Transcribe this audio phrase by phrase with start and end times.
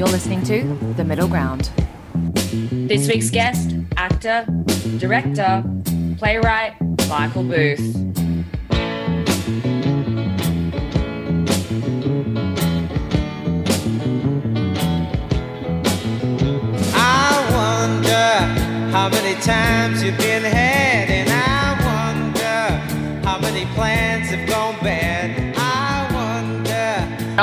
[0.00, 0.62] You're listening to
[0.96, 1.68] The Middle Ground.
[2.88, 4.46] This week's guest, actor,
[4.96, 5.62] director,
[6.16, 6.72] playwright,
[7.06, 7.96] Michael Booth.
[16.96, 20.69] I wonder how many times you've been had,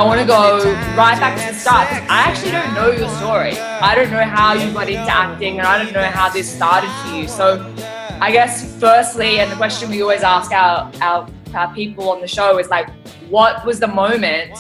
[0.08, 0.64] want to go
[0.96, 1.86] right back to the start.
[2.10, 3.60] I actually don't know your story.
[3.60, 6.90] I don't know how you got into acting, and I don't know how this started
[7.02, 7.28] for you.
[7.28, 7.76] So,
[8.22, 12.28] I guess firstly, and the question we always ask our our, our people on the
[12.28, 12.90] show is like,
[13.30, 14.58] what was the moment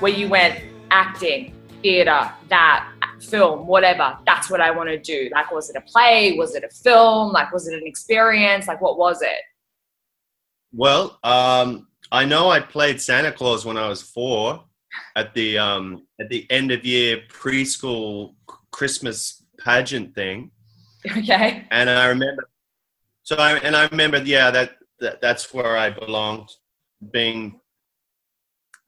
[0.00, 2.90] where you went acting, theater, that
[3.20, 4.16] film, whatever?
[4.24, 5.28] That's what I want to do.
[5.30, 6.36] Like, was it a play?
[6.38, 7.32] Was it a film?
[7.32, 8.66] Like, was it an experience?
[8.66, 9.42] Like, what was it?
[10.72, 14.64] Well, um, I know I played Santa Claus when I was four
[15.14, 18.34] at the um, at the end of year preschool
[18.70, 20.50] Christmas pageant thing,
[21.16, 21.66] Okay.
[21.70, 22.48] and I remember.
[23.22, 26.48] So I and I remember, yeah, that, that that's where I belonged,
[27.12, 27.60] being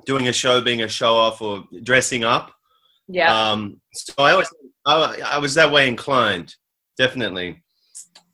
[0.06, 2.52] doing a show, being a show off, or dressing up.
[3.08, 3.50] Yeah.
[3.50, 4.48] Um, so I always
[4.86, 6.54] I, I was that way inclined,
[6.96, 7.62] definitely,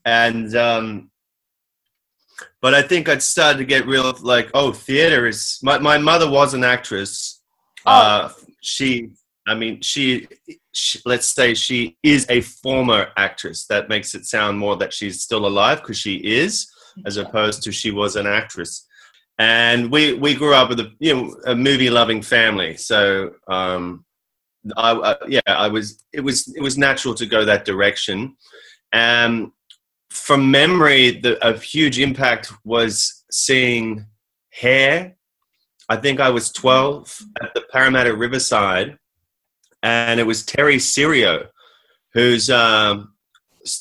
[0.05, 1.11] and um,
[2.61, 6.29] but I think I'd started to get real like oh theater is my my mother
[6.29, 7.34] was an actress.
[7.87, 9.11] Uh, she
[9.47, 10.27] I mean she,
[10.73, 13.67] she let's say she is a former actress.
[13.67, 16.67] That makes it sound more that she's still alive because she is,
[17.07, 18.87] as opposed to she was an actress.
[19.39, 23.33] And we we grew up with a you know a movie loving family, so.
[23.49, 24.05] Um,
[24.77, 26.05] I, I, yeah, I was.
[26.13, 26.49] It was.
[26.57, 28.37] It was natural to go that direction.
[28.93, 29.53] Um,
[30.11, 34.07] from memory, the a huge impact was seeing
[34.51, 35.14] Hair.
[35.89, 38.99] I think I was twelve at the Parramatta Riverside,
[39.83, 41.49] and it was Terry Serio,
[42.13, 43.13] who's um,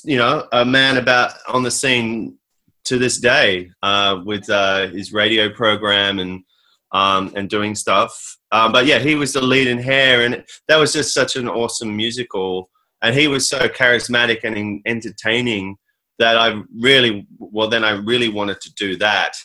[0.03, 2.37] you know a man about on the scene
[2.85, 6.43] to this day uh, with uh, his radio program and
[6.91, 8.37] um, and doing stuff.
[8.51, 11.47] Um, but yeah, he was the lead in Hair, and that was just such an
[11.47, 12.69] awesome musical.
[13.01, 15.75] And he was so charismatic and entertaining
[16.19, 19.35] that I really, well, then I really wanted to do that.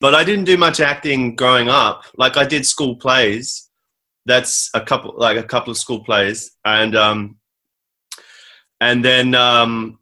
[0.00, 2.04] But I didn't do much acting growing up.
[2.16, 3.68] Like I did school plays.
[4.26, 7.38] That's a couple, like a couple of school plays, and um,
[8.80, 9.98] and then um,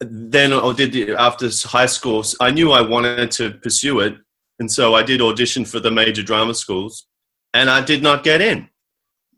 [0.00, 2.24] then I did after high school.
[2.40, 4.16] I knew I wanted to pursue it,
[4.58, 7.06] and so I did audition for the major drama schools,
[7.52, 8.68] and I did not get in.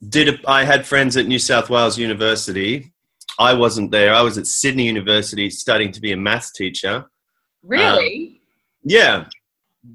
[0.06, 2.92] Did a, I had friends at New South Wales University?
[3.38, 4.14] I wasn't there.
[4.14, 7.06] I was at Sydney University studying to be a maths teacher.
[7.62, 8.40] really?
[8.84, 9.24] Yeah,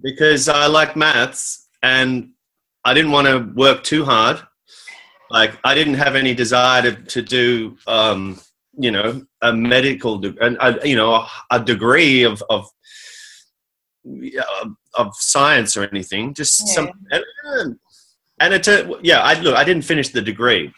[0.01, 2.31] because I like maths and
[2.85, 4.39] I didn't want to work too hard.
[5.29, 8.39] Like I didn't have any desire to, to do, um,
[8.77, 12.67] you know, a medical, de- and a, you know, a, a degree of of
[14.95, 16.33] of science or anything.
[16.33, 16.73] Just Yeah.
[16.73, 17.75] some, and,
[18.39, 18.67] and it,
[19.03, 19.21] yeah.
[19.21, 19.55] I look.
[19.55, 20.73] I didn't finish the degree.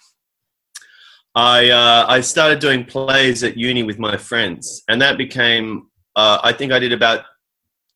[1.36, 5.88] I uh, I started doing plays at uni with my friends, and that became.
[6.16, 7.24] Uh, I think I did about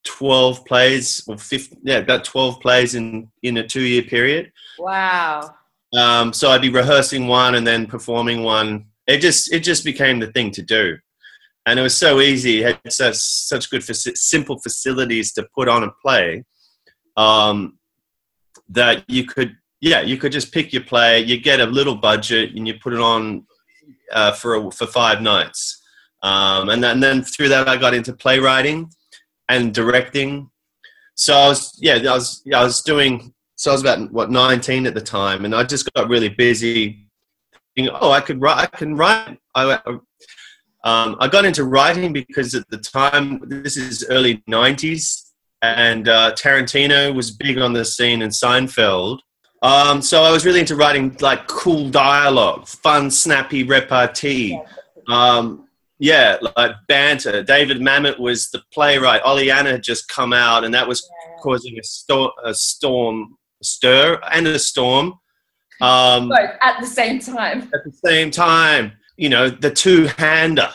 [0.06, 4.52] 12 plays or 15 yeah about 12 plays in in a two year period.
[4.78, 5.54] Wow.
[5.96, 8.86] um, so i'd be rehearsing one and then performing one.
[9.06, 10.96] It just it just became the thing to do.
[11.66, 12.62] And it was so easy.
[12.62, 16.44] It had such such good simple facilities to put on a play
[17.16, 17.78] um,
[18.68, 22.54] that you could yeah you could just pick your play you get a little budget
[22.54, 23.44] and you put it on
[24.12, 25.82] uh, for a, for five nights.
[26.22, 28.90] Um, and, then, and then through that i got into playwriting
[29.48, 30.50] and directing.
[31.14, 33.32] So I was, yeah, I was, yeah, I was doing.
[33.56, 37.08] So I was about what 19 at the time, and I just got really busy.
[37.74, 38.58] Thinking, oh, I could write.
[38.58, 39.38] I can write.
[39.54, 39.78] I,
[40.84, 45.30] um, I got into writing because at the time, this is early 90s,
[45.62, 49.20] and uh, Tarantino was big on the scene in Seinfeld.
[49.62, 54.60] Um, so I was really into writing like cool dialogue, fun, snappy repartee.
[55.08, 55.65] Um,
[55.98, 57.42] yeah, like banter.
[57.42, 59.22] David Mamet was the playwright.
[59.24, 61.08] Oleanna had just come out, and that was
[61.40, 65.14] causing a, sto- a storm, a stir, and a storm.
[65.80, 67.62] Um, Both at the same time.
[67.74, 70.68] at the same time, you know, the two-hander,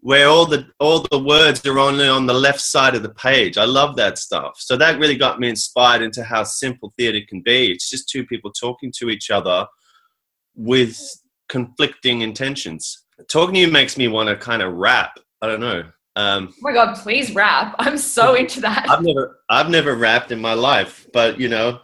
[0.00, 3.56] where all the all the words are only on the left side of the page.
[3.56, 4.56] I love that stuff.
[4.58, 7.72] So that really got me inspired into how simple theatre can be.
[7.72, 9.66] It's just two people talking to each other
[10.54, 11.00] with
[11.48, 13.05] conflicting intentions.
[13.28, 15.18] Talking to you makes me want to kind of rap.
[15.40, 15.84] I don't know.
[16.16, 17.74] Um, Oh my god, please rap.
[17.78, 18.86] I'm so into that.
[18.88, 21.80] I've never I've never rapped in my life, but you know,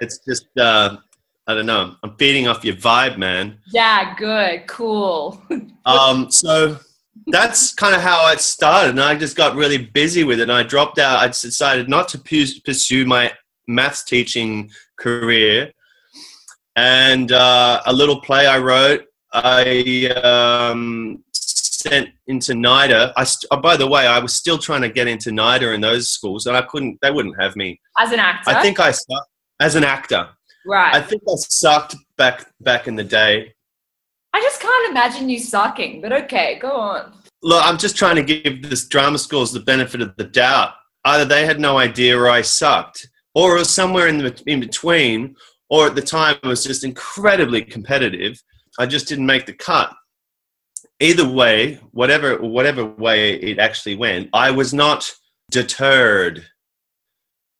[0.00, 0.96] it's just uh,
[1.46, 1.96] I don't know.
[2.02, 3.58] I'm feeding off your vibe, man.
[3.72, 5.42] Yeah, good, cool.
[5.86, 6.76] Um, so
[7.28, 10.42] that's kind of how it started, and I just got really busy with it.
[10.42, 11.20] And I dropped out.
[11.20, 13.32] I decided not to pursue my
[13.66, 15.72] maths teaching career,
[16.76, 19.07] and uh, a little play I wrote.
[19.32, 23.12] I um, sent into NIDA.
[23.16, 25.80] I st- oh, by the way, I was still trying to get into NIDA in
[25.80, 26.98] those schools, and I couldn't.
[27.02, 27.80] They wouldn't have me.
[27.98, 29.30] As an actor, I think I sucked
[29.60, 30.28] as an actor.
[30.66, 30.94] right.
[30.94, 33.54] I think I sucked back back in the day.
[34.32, 37.12] I just can't imagine you sucking, but okay, go on.
[37.42, 40.74] Look, I'm just trying to give this drama schools the benefit of the doubt.
[41.04, 44.60] Either they had no idea or I sucked, or it was somewhere in the in
[44.60, 45.36] between,
[45.70, 48.42] or at the time it was just incredibly competitive.
[48.78, 49.94] I just didn't make the cut.
[51.00, 55.12] Either way, whatever whatever way it actually went, I was not
[55.50, 56.46] deterred.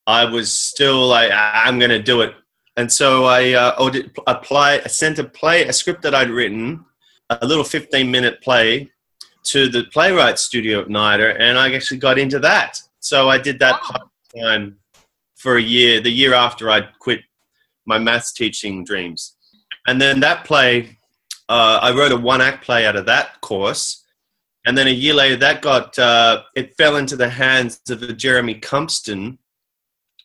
[0.06, 2.35] I was still like, "Ah, I'm going to do it,
[2.76, 6.85] and so I uh, audit, apply, sent a play, a script that I'd written,
[7.29, 8.91] a little 15 minute play
[9.44, 12.79] to the playwright studio at NIDA, and I actually got into that.
[13.00, 14.79] So I did that part time
[15.37, 17.21] for a year, the year after I'd quit
[17.87, 19.37] my maths teaching dreams.
[19.87, 20.98] And then that play,
[21.49, 24.05] uh, I wrote a one act play out of that course.
[24.67, 28.56] And then a year later, that got, uh, it fell into the hands of Jeremy
[28.56, 29.39] Cumpston,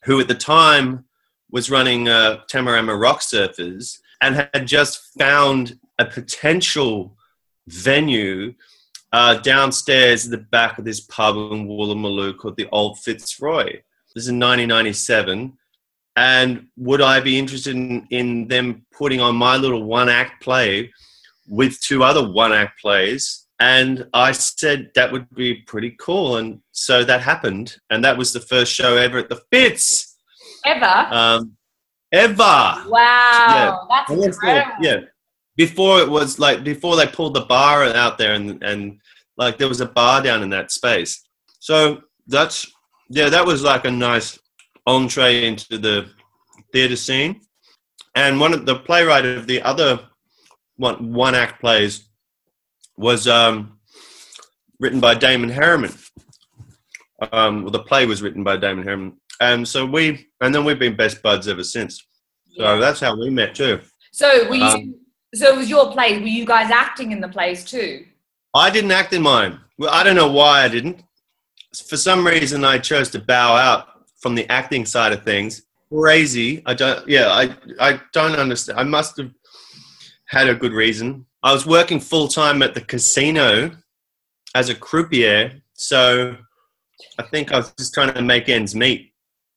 [0.04, 1.06] who at the time
[1.52, 7.16] was running uh, Tamarama Rock Surfers and had just found a potential
[7.68, 8.54] venue
[9.14, 13.81] uh, downstairs at the back of this pub in Woolloomooloo called the Old Fitzroy.
[14.14, 15.58] This is in 1997.
[16.16, 20.92] And would I be interested in, in them putting on my little one act play
[21.48, 23.45] with two other one act plays?
[23.60, 26.38] And I said that would be pretty cool.
[26.38, 27.78] And so that happened.
[27.90, 30.18] And that was the first show ever at the Fitz.
[30.66, 30.86] Ever?
[30.86, 31.56] Um,
[32.12, 32.36] ever.
[32.38, 33.78] wow, Yeah.
[33.90, 34.75] that's incredible.
[34.81, 34.98] yeah.
[35.56, 39.00] Before it was like before they pulled the bar out there and and
[39.38, 41.22] like there was a bar down in that space.
[41.60, 42.66] So that's
[43.10, 44.39] yeah, that was like a nice
[44.88, 46.10] entree into the
[46.72, 47.39] theatre scene.
[48.16, 50.00] And one of the playwright of the other
[50.78, 52.08] one one act plays
[52.98, 53.80] was um,
[54.80, 55.98] written by Damon Herriman.
[57.31, 60.80] Um, well, the play was written by Damon Herriman, and so we and then we've
[60.80, 62.04] been best buds ever since.
[62.58, 62.75] So Yeah.
[62.80, 63.80] that's how we met too.
[64.12, 64.64] So were you?
[64.66, 64.96] Um,
[65.34, 66.20] so it was your play.
[66.20, 68.06] Were you guys acting in the plays too?
[68.54, 69.60] I didn't act in mine.
[69.80, 71.02] Well, I don't know why I didn't.
[71.88, 73.88] For some reason, I chose to bow out
[74.22, 75.64] from the acting side of things.
[75.92, 76.62] Crazy.
[76.68, 77.08] I don't.
[77.08, 77.56] Yeah, I.
[77.80, 78.80] I don't understand.
[78.80, 79.31] I must have
[80.33, 81.25] had a good reason.
[81.44, 83.71] I was working full time at the casino
[84.56, 86.35] as a croupier, so
[87.19, 89.12] I think I was just trying to make ends meet.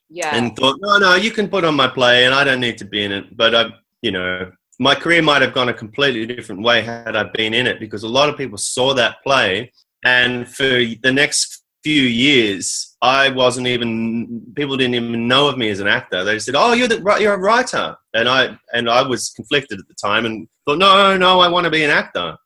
[0.08, 0.36] Yeah.
[0.36, 2.84] and thought, no, no, you can put on my play, and I don't need to
[2.84, 3.36] be in it.
[3.36, 3.70] But I,
[4.02, 7.66] you know, my career might have gone a completely different way had I been in
[7.66, 9.72] it, because a lot of people saw that play,
[10.04, 14.52] and for the next few years, I wasn't even.
[14.54, 16.24] People didn't even know of me as an actor.
[16.24, 19.88] They said, "Oh, you're the you're a writer," and I and I was conflicted at
[19.88, 22.36] the time, and thought, "No, no, I want to be an actor."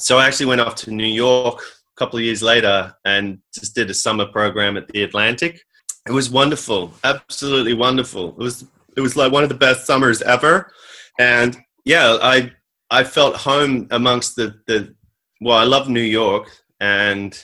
[0.00, 3.74] So I actually went off to New York a couple of years later and just
[3.74, 5.62] did a summer program at the Atlantic
[6.06, 8.30] it was wonderful, absolutely wonderful.
[8.30, 8.64] It was
[8.96, 10.72] it was like one of the best summers ever,
[11.18, 12.52] and yeah, I
[12.90, 14.94] I felt home amongst the the.
[15.40, 16.48] Well, I love New York
[16.80, 17.38] and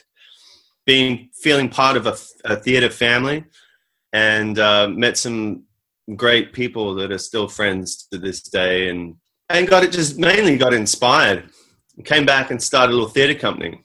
[0.86, 3.44] being feeling part of a, a theater family,
[4.12, 5.64] and uh, met some
[6.16, 9.16] great people that are still friends to this day, and
[9.48, 11.48] and got it just mainly got inspired.
[12.04, 13.84] Came back and started a little theater company,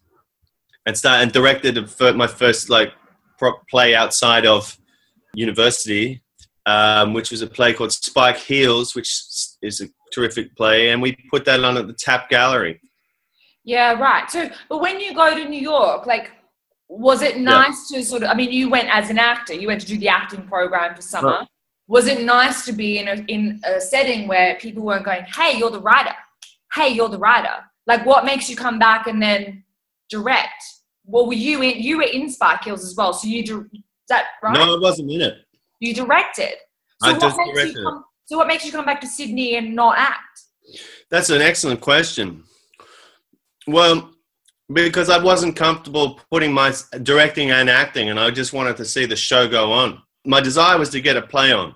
[0.86, 1.78] and started and directed
[2.16, 2.94] my first like
[3.70, 4.78] play outside of
[5.34, 6.24] university,
[6.66, 9.10] um, which was a play called Spike Heels, which
[9.62, 12.82] is a terrific play, and we put that on at the Tap Gallery.
[13.64, 14.32] Yeah, right.
[14.32, 16.32] So, but when you go to New York, like,
[16.90, 18.30] was it nice to sort of?
[18.30, 19.54] I mean, you went as an actor.
[19.54, 21.30] You went to do the acting program for summer.
[21.30, 21.48] Right.
[21.88, 25.58] Was it nice to be in a in a setting where people weren't going, "Hey,
[25.58, 26.16] you're the writer.
[26.74, 29.64] Hey, you're the writer." Like, what makes you come back and then
[30.10, 30.64] direct?
[31.06, 31.82] Well, were you in?
[31.82, 34.54] You were in Spike Heels as well, so you is that right?
[34.54, 35.36] No, I wasn't in it.
[35.80, 36.56] You directed.
[37.02, 39.56] So I what just directed you come, So what makes you come back to Sydney
[39.56, 40.42] and not act?
[41.10, 42.44] That's an excellent question.
[43.68, 44.12] Well,
[44.72, 49.06] because I wasn't comfortable putting my directing and acting, and I just wanted to see
[49.06, 50.02] the show go on.
[50.26, 51.74] My desire was to get a play on.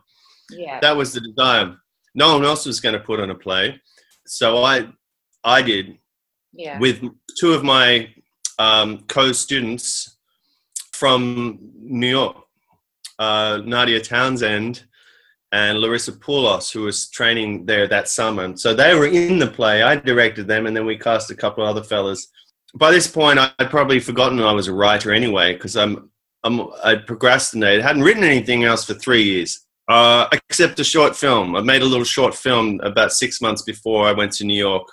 [0.49, 0.79] Yeah.
[0.81, 1.77] That was the desire.
[2.13, 3.81] No one else was going to put on a play,
[4.27, 4.87] so I,
[5.43, 5.97] I did
[6.53, 6.77] yeah.
[6.79, 7.01] with
[7.39, 8.13] two of my
[8.59, 10.17] um, co-students
[10.93, 12.35] from New York,
[13.17, 14.83] uh, Nadia Townsend
[15.51, 18.55] and Larissa Poulos, who was training there that summer.
[18.55, 19.83] So they were in the play.
[19.83, 22.27] I directed them, and then we cast a couple of other fellas.
[22.75, 26.09] By this point, I'd probably forgotten I was a writer anyway, because I'm,
[26.43, 27.83] I'm I procrastinated.
[27.83, 31.55] hadn't written anything else for three years, uh, except a short film.
[31.55, 34.87] I made a little short film about six months before I went to New York.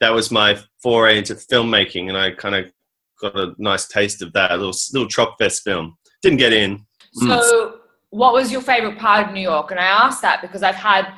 [0.00, 2.72] That was my foray into filmmaking, and I kind of
[3.20, 4.50] got a nice taste of that.
[4.50, 5.96] A little little Tropfest film.
[6.22, 6.84] Didn't get in.
[7.22, 7.40] Mm.
[7.42, 7.78] So,
[8.10, 9.70] what was your favorite part of New York?
[9.70, 11.14] And I asked that because I've had,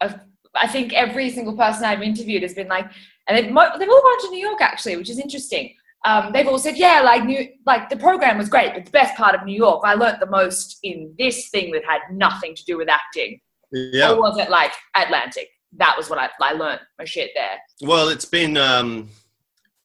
[0.00, 0.20] I've,
[0.60, 2.86] I think every single person I've interviewed has been like,
[3.28, 5.74] and they've, they've all gone to New York actually, which is interesting.
[6.04, 9.16] Um, they've all said, yeah, like new, like the program was great, but the best
[9.16, 12.64] part of New York, I learned the most in this thing that had nothing to
[12.64, 13.40] do with acting.
[13.72, 14.12] Yeah.
[14.12, 15.48] Or was it like Atlantic?
[15.72, 17.58] That was what I, I learned my shit there.
[17.82, 19.08] Well, it's been um,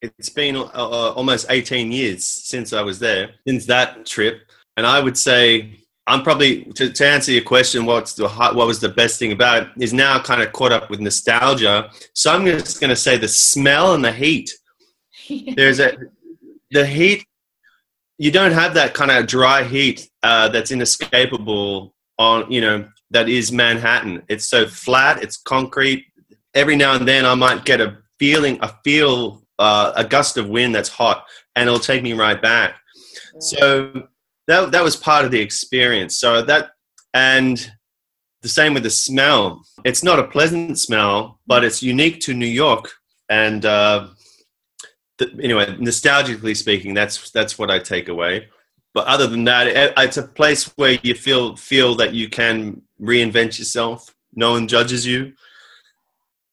[0.00, 4.42] it's been uh, uh, almost 18 years since I was there, since that trip,
[4.76, 7.86] and I would say I'm probably to, to answer your question.
[7.86, 9.68] What's the what was the best thing about it?
[9.78, 11.90] Is now kind of caught up with nostalgia.
[12.12, 14.52] So I'm just going to say the smell and the heat.
[15.56, 15.96] There's a
[16.70, 17.24] the heat.
[18.18, 23.28] You don't have that kind of dry heat uh, that's inescapable on you know that
[23.28, 24.22] is Manhattan.
[24.28, 25.22] It's so flat.
[25.22, 26.06] It's concrete.
[26.54, 30.48] Every now and then I might get a feeling, a feel, uh, a gust of
[30.48, 32.76] wind that's hot, and it'll take me right back.
[33.38, 34.08] So
[34.52, 36.18] that that was part of the experience.
[36.18, 36.70] So that
[37.14, 37.72] and
[38.42, 39.64] the same with the smell.
[39.84, 42.92] It's not a pleasant smell, but it's unique to New York.
[43.28, 44.08] And uh,
[45.18, 48.48] the, anyway, nostalgically speaking, that's that's what I take away.
[48.94, 52.82] But other than that, it, it's a place where you feel feel that you can
[53.00, 54.14] reinvent yourself.
[54.34, 55.32] No one judges you.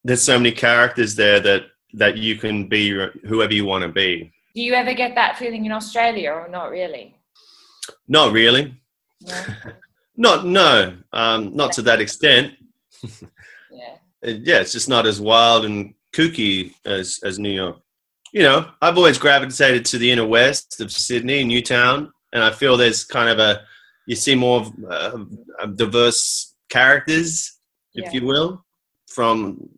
[0.03, 1.63] There's so many characters there that
[1.93, 2.91] that you can be
[3.27, 4.31] whoever you want to be.
[4.55, 7.18] Do you ever get that feeling in Australia, or not really?
[8.07, 8.75] Not really.
[9.21, 9.45] Yeah.
[10.17, 12.53] Not no, um, not to that extent.
[13.71, 13.95] yeah.
[14.23, 17.77] Yeah, it's just not as wild and kooky as as New York.
[18.33, 22.75] You know, I've always gravitated to the inner west of Sydney, Newtown, and I feel
[22.77, 23.61] there's kind of a
[24.07, 27.59] you see more of, uh, diverse characters,
[27.93, 28.19] if Yeah.
[28.19, 28.65] you will,
[29.07, 29.69] from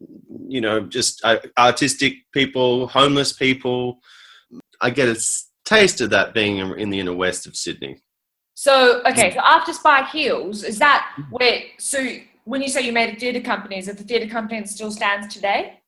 [0.47, 3.99] you know just uh, artistic people, homeless people.
[4.81, 8.01] I get a s- taste of that being in the inner west of Sydney.
[8.53, 11.63] So okay, so after Spike Heels, is that where?
[11.79, 14.69] So when you say you made a theatre company, is it the theatre company that
[14.69, 15.79] still stands today?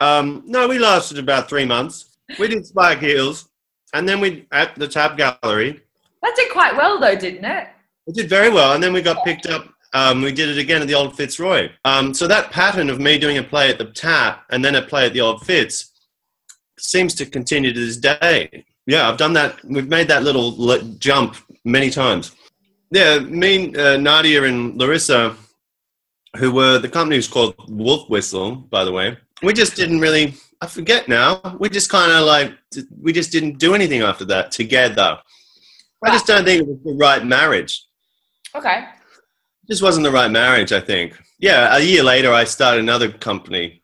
[0.00, 2.16] Um, no, we lasted about three months.
[2.38, 3.48] We did Spike Heels,
[3.92, 5.80] and then we at the Tap Gallery.
[6.22, 7.68] That did quite well though, didn't it?
[8.06, 9.68] It did very well, and then we got picked up.
[9.92, 11.70] Um, we did it again at the Old Fitzroy.
[11.84, 14.82] Um, so that pattern of me doing a play at the Tap and then a
[14.82, 15.92] play at the Old Fitz
[16.80, 18.64] seems to continue to this day.
[18.86, 19.62] Yeah, I've done that.
[19.64, 22.32] We've made that little le- jump many times.
[22.90, 25.36] Yeah, me, uh, Nadia, and Larissa,
[26.36, 29.16] who were the company was called Wolf Whistle, by the way.
[29.42, 30.34] We just didn't really.
[30.60, 31.56] I forget now.
[31.58, 32.52] We just kind of like
[33.00, 35.18] we just didn't do anything after that together.
[36.04, 37.82] I just don't think it was the right marriage.
[38.54, 38.84] Okay.
[39.66, 41.18] This wasn't the right marriage, I think.
[41.38, 43.82] Yeah, a year later, I started another company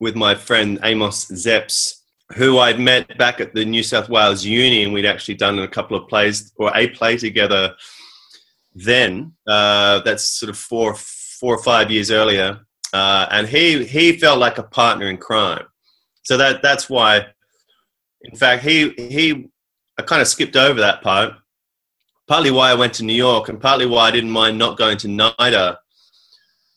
[0.00, 1.97] with my friend Amos Zeps,
[2.34, 5.68] who I'd met back at the New South Wales Uni, and we'd actually done a
[5.68, 7.74] couple of plays or a play together.
[8.74, 12.60] Then uh, that's sort of four, four or five years earlier,
[12.92, 15.64] uh, and he he felt like a partner in crime.
[16.22, 17.26] So that that's why,
[18.22, 19.48] in fact, he he
[19.98, 21.34] I kind of skipped over that part
[22.28, 24.98] partly why I went to New York and partly why I didn't mind not going
[24.98, 25.78] to NIDA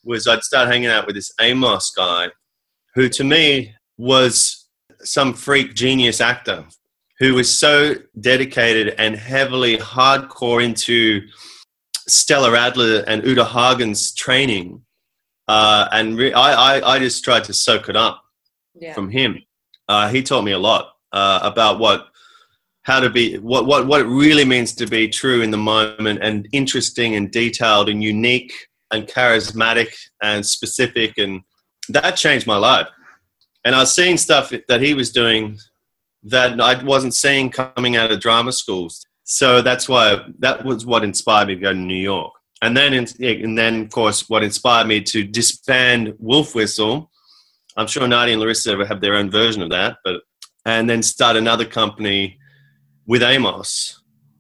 [0.04, 2.30] was I'd start hanging out with this Amos guy
[2.96, 4.61] who to me was
[5.04, 6.66] some freak genius actor
[7.20, 11.22] who was so dedicated and heavily hardcore into
[12.08, 14.82] Stella Adler and Uta Hagen's training.
[15.48, 18.24] Uh, and re- I, I, I just tried to soak it up
[18.74, 18.94] Yeah.
[18.94, 19.44] from him.
[19.88, 22.08] Uh, he taught me a lot uh, about what
[22.84, 26.20] how to be what, what what it really means to be true in the moment
[26.24, 28.54] and interesting and detailed and unique
[28.92, 29.94] and charismatic
[30.24, 31.42] and specific and
[31.90, 32.88] that changed my life
[33.66, 35.58] and i was seeing stuff that he was doing
[36.24, 41.04] that i wasn't seeing coming out of drama schools so that's why that was what
[41.04, 44.44] inspired me to go to new york and then in, and then of course what
[44.44, 47.10] inspired me to disband wolf whistle
[47.78, 50.22] i'm sure nadia and larissa have their own version of that but
[50.66, 52.38] and then start another company
[53.08, 53.98] with Amos,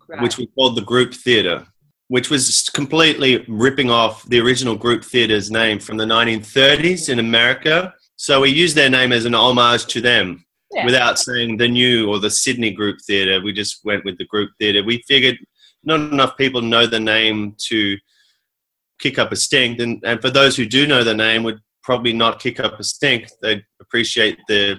[0.08, 0.22] Right.
[0.22, 1.66] which we called the Group Theatre,
[2.10, 7.94] which was completely ripping off the original Group Theatre's name from the 1930s in America.
[8.22, 10.86] So we used their name as an homage to them Yeah.
[10.86, 13.42] without saying the new or the Sydney Group Theatre.
[13.42, 14.84] We just went with the Group Theatre.
[14.84, 15.40] We figured
[15.84, 17.98] not enough people know the name to
[19.00, 19.80] kick up a stink.
[19.80, 22.84] And, and for those who do know the name, would probably not kick up a
[22.84, 23.28] stink.
[23.42, 24.75] They'd appreciate the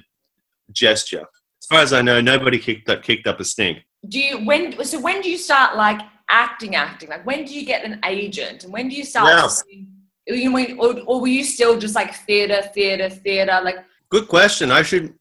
[0.71, 1.23] gesture.
[1.63, 3.79] As far as I know, nobody kicked up, kicked up a stink.
[4.09, 7.09] Do you when so when do you start like acting acting?
[7.09, 9.92] Like when do you get an agent and when do you start seeing-
[10.26, 13.61] you when- or, or were you still just like theater, theater, theater?
[13.64, 13.76] Like
[14.11, 14.71] Good question.
[14.71, 15.14] I should.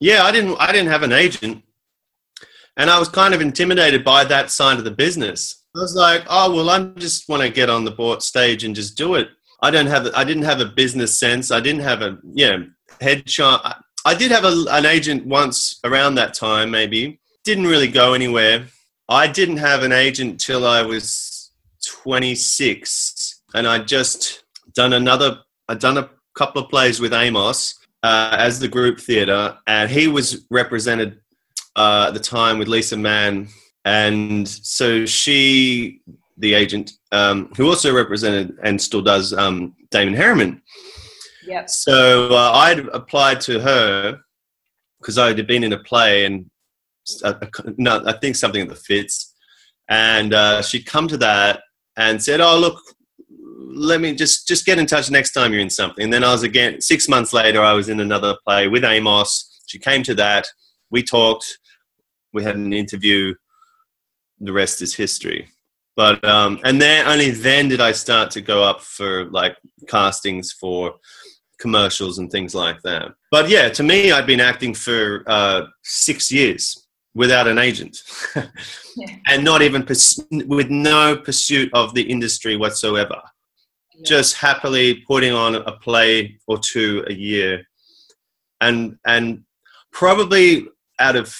[0.00, 0.56] Yeah, I didn't.
[0.58, 1.62] I didn't have an agent,
[2.76, 5.62] and I was kind of intimidated by that side of the business.
[5.74, 8.74] I was like, oh well, I just want to get on the board stage and
[8.74, 9.28] just do it.
[9.62, 10.08] I don't have.
[10.14, 11.50] I didn't have a business sense.
[11.50, 12.58] I didn't have a yeah
[13.00, 13.60] headshot.
[13.64, 17.18] I- I did have a, an agent once around that time, maybe.
[17.42, 18.66] Didn't really go anywhere.
[19.08, 21.50] I didn't have an agent till I was
[21.84, 23.14] 26,
[23.56, 24.44] and I'd just
[24.74, 25.40] done another.
[25.68, 30.06] I'd done a couple of plays with Amos uh, as the group theatre, and he
[30.06, 31.18] was represented
[31.74, 33.48] uh, at the time with Lisa Mann,
[33.84, 36.02] and so she,
[36.36, 40.60] the agent, um, who also represented and still does um, Damon Herriman.
[41.46, 41.70] yep.
[41.70, 44.20] So uh, I'd applied to her
[45.00, 46.50] because I had been in a play and
[47.24, 47.34] uh,
[47.78, 49.34] no, I think something at the Fitz,
[49.88, 51.62] and uh, she'd come to that
[51.96, 52.82] and said, "Oh, look,
[53.76, 56.32] let me just just get in touch next time you're in something." And then I
[56.32, 57.62] was again six months later.
[57.62, 59.62] I was in another play with Amos.
[59.66, 60.46] She came to that.
[60.90, 61.58] We talked.
[62.32, 63.34] We had an interview.
[64.40, 65.48] The rest is history.
[65.96, 69.56] But um, and then only then did I start to go up for like
[69.88, 70.94] castings for
[71.58, 73.12] commercials and things like that.
[73.30, 77.96] But yeah, to me, I'd been acting for uh, six years without an agent,
[78.96, 79.16] Yeah.
[79.26, 83.22] and not even purs- with no pursuit of the industry whatsoever.
[84.04, 87.66] Just happily putting on a play or two a year,
[88.60, 89.44] and and
[89.92, 91.34] probably out of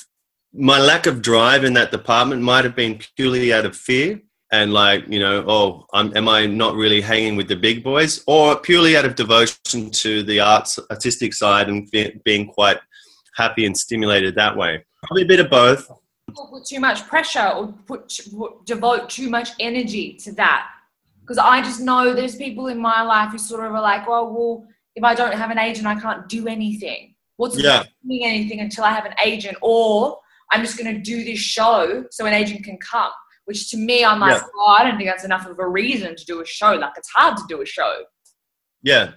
[0.53, 4.21] my lack of drive in that department might have been purely out of fear
[4.53, 8.23] and like you know oh I'm, am i not really hanging with the big boys?
[8.27, 12.79] Or purely out of devotion to the arts artistic side and be, being quite
[13.37, 14.85] happy and stimulated that way.
[15.05, 15.91] Probably a bit of both.
[16.35, 20.69] Put too much pressure or put, put devote too much energy to that.
[21.27, 24.33] Because I just know there's people in my life who sort of are like, oh,
[24.33, 27.15] well, if I don't have an agent, I can't do anything.
[27.37, 27.83] What's the Yeah.
[28.07, 29.57] doing anything until I have an agent?
[29.61, 30.19] Or
[30.53, 33.11] I'm just going to do this show so an agent can come.
[33.47, 34.47] Which to me, I'm like, Yeah.
[34.57, 36.73] oh, I don't think that's enough of a reason to do a show.
[36.75, 38.05] Like, it's hard to do a show.
[38.83, 39.13] yeah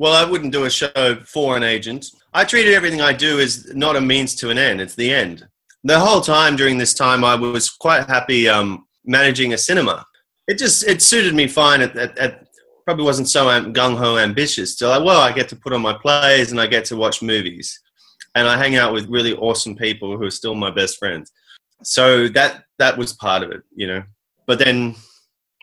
[0.00, 3.72] well i wouldn't do a show for an agent i treated everything i do as
[3.74, 5.46] not a means to an end it's the end
[5.84, 10.04] the whole time during this time i was quite happy um, managing a cinema
[10.48, 12.46] it just it suited me fine at, at, at
[12.84, 16.50] probably wasn't so gung-ho ambitious so like well i get to put on my plays
[16.50, 17.80] and i get to watch movies.
[18.34, 21.32] And i hang out with really awesome people who are still my best friends.
[21.82, 24.02] So that that was part of it you know.
[24.46, 24.96] But then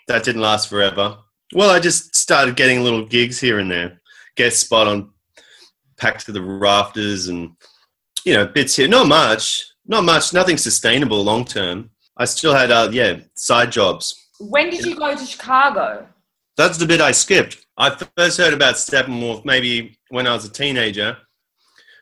[0.07, 1.17] that didn't last forever.
[1.53, 4.01] Well i just started getting little gigs here and there.
[4.35, 5.11] Guest spot on
[5.97, 7.51] packed to the rafters and
[8.25, 8.87] you know bits here.
[8.87, 14.24] Not much not much nothing sustainable long term i still had uh yeah side jobs
[14.39, 16.07] When did you go to Chicago?
[16.57, 17.65] that's the bit I skipped.
[17.77, 21.17] I first heard about Steppenwolf maybe when I was a teenager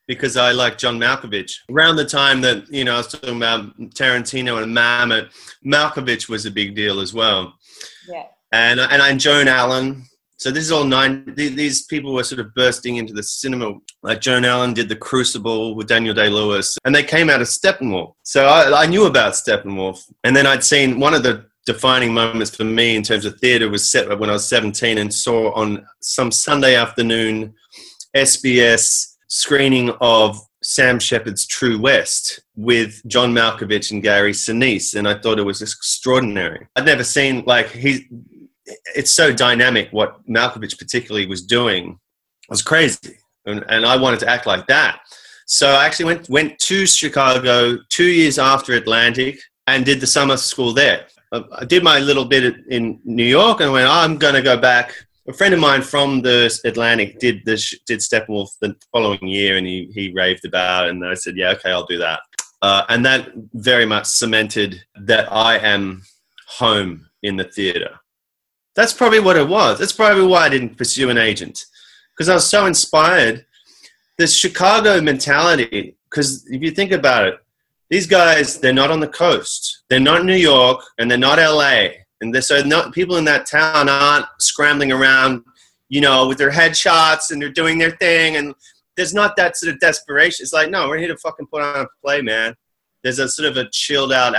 [0.08, 1.56] because I liked John Malkovich.
[1.72, 5.32] Around the time that, you know, I was talking about Tarantino and Mamet,
[5.65, 7.54] Malkovich was a big deal as well.
[8.08, 8.26] Yeah.
[8.52, 10.06] And, and I Joan Allen.
[10.38, 13.76] So this is all nine, these people were sort of bursting into the cinema.
[14.04, 18.13] Like Joan Allen did The Crucible with Daniel Day-Lewis and they came out of Steppenwolf.
[18.24, 20.02] So I, I knew about Steppenwolf.
[20.26, 23.69] And then I'd seen one of the defining moments for me in terms of theatre
[23.69, 27.54] was set when I was 17 and saw on some Sunday afternoon
[28.15, 35.15] SBS screening of Sam Shepard's True West with John Malkovich and Gary Sinise, and I
[35.15, 36.67] thought it was extraordinary.
[36.76, 38.08] I'd never seen like he.
[38.95, 41.99] It's so dynamic what Malkovich particularly was doing.
[42.43, 45.02] It was crazy, and, and I wanted to act like that.
[45.47, 50.38] So I actually went went to Chicago two years after Atlantic and did the summer
[50.38, 51.08] school there.
[51.34, 54.56] I did my little bit in New York and went, oh, I'm going to go
[54.56, 54.93] back.
[55.28, 59.58] A friend of mine from the Atlantic did the sh- did Steppenwolf the following year,
[59.58, 60.91] and he he raved about it.
[60.91, 62.19] And I said, yeah, okay, I'll do that.
[62.62, 66.04] Uh, and that very much cemented that I am
[66.48, 68.00] home in the theater.
[68.76, 69.80] That's probably what it was.
[69.80, 71.65] That's probably why I didn't pursue an agent
[72.13, 73.46] because I was so inspired.
[74.17, 77.36] The Chicago mentality, because if you think about it,
[77.93, 79.84] these guys, they're not on the coast.
[79.88, 81.89] They're not New York and they're not LA.
[82.21, 85.43] And so not, people in that town aren't scrambling around,
[85.89, 88.38] you know, with their headshots and they're doing their thing.
[88.38, 88.56] And
[88.97, 90.41] there's not that sort of desperation.
[90.41, 92.56] It's like, no, we're here to fucking put on a play, man.
[93.03, 94.34] There's a sort of a chilled out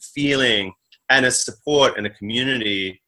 [0.00, 0.72] feeling
[1.10, 3.02] and a support and a community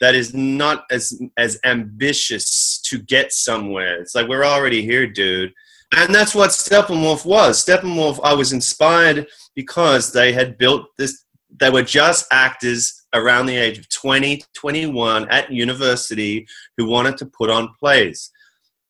[0.00, 4.00] that is not as as ambitious to get somewhere.
[4.00, 5.52] It's like we're already here, dude.
[5.96, 7.64] And that's what Steppenwolf was.
[7.64, 9.26] Steppenwolf, I was inspired
[9.56, 11.24] because they had built this.
[11.58, 17.26] They were just actors around the age of 20, 21 at university who wanted to
[17.26, 18.30] put on plays.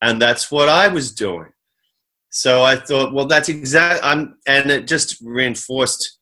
[0.02, 1.52] And that's what I was doing.
[2.30, 4.04] So I thought, well, that's exact.
[4.04, 6.18] I'm, and it just reinforced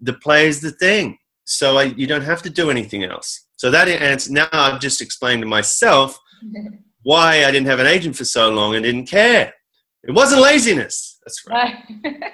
[0.00, 1.18] the play is the thing.
[1.44, 3.46] So I, you don't have to do anything else.
[3.56, 6.18] So that answer, now I've just explained to myself
[7.02, 9.54] why I didn't have an agent for so long and didn't care.
[10.04, 11.18] It wasn't laziness.
[11.24, 11.76] That's right.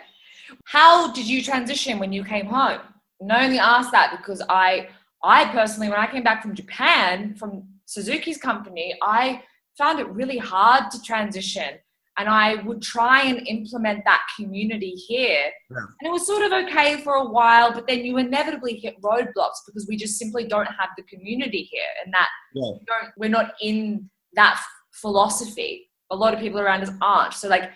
[0.64, 2.80] How did you transition when you came home?
[3.20, 4.88] And I only ask that because I,
[5.22, 9.42] I personally, when I came back from Japan, from Suzuki's company, I
[9.78, 11.78] found it really hard to transition.
[12.16, 15.50] And I would try and implement that community here.
[15.70, 15.78] Yeah.
[15.78, 19.64] And it was sort of okay for a while, but then you inevitably hit roadblocks
[19.66, 21.82] because we just simply don't have the community here.
[22.04, 22.70] And that yeah.
[22.70, 24.60] we don't, we're not in that
[24.92, 25.90] philosophy.
[26.10, 27.34] A lot of people around us aren't.
[27.34, 27.70] So, like,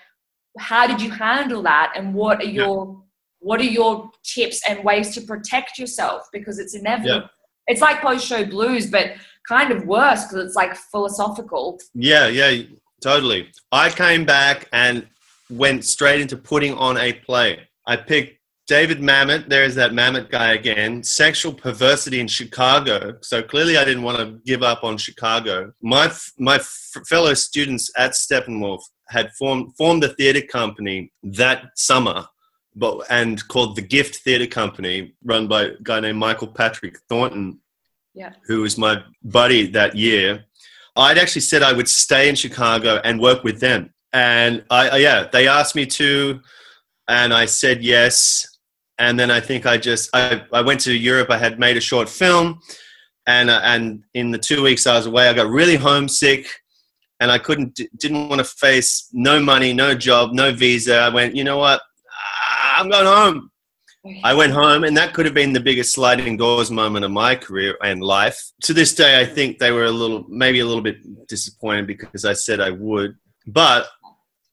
[0.59, 1.93] how did you handle that?
[1.97, 3.05] And what are your yeah.
[3.41, 6.29] what are your tips and ways to protect yourself?
[6.33, 7.29] Because it's inevitable.
[7.67, 9.12] It's like post show blues, but
[9.47, 11.79] kind of worse because it's like philosophical.
[11.95, 12.62] Yeah, yeah,
[13.03, 13.51] totally.
[13.73, 15.07] I came back and
[15.51, 17.61] went straight into putting on a play.
[17.87, 18.38] I picked
[18.68, 23.16] David Mamet, there's that Mamet guy again, sexual perversity in Chicago.
[23.22, 25.72] So clearly I didn't want to give up on Chicago.
[25.83, 32.26] My, my fellow students at Steppenwolf had formed, formed a theater company that summer
[32.76, 37.59] but, and called the Gift Theater Company, run by a guy named Michael Patrick Thornton
[38.18, 38.33] yeah.
[38.44, 40.44] who was my buddy that year,
[40.96, 43.94] I'd actually said I would stay in Chicago and work with them.
[44.12, 46.40] And I, yeah, they asked me to,
[47.07, 48.46] and I said yes.
[48.99, 51.31] And then I think I just, I, I went to Europe.
[51.31, 52.61] I had made a short film.
[53.27, 56.49] And, uh, and in the two weeks I was away, I got really homesick
[57.21, 60.97] and I couldn't, didn't want to face no money, no job, no visa.
[60.99, 61.81] I went, you know what?
[62.77, 63.51] I'm going home.
[64.23, 67.35] I went home, and that could have been the biggest sliding doors moment of my
[67.35, 68.41] career and life.
[68.63, 72.25] To this day, I think they were a little, maybe a little bit disappointed because
[72.25, 73.17] I said I would,
[73.49, 73.89] but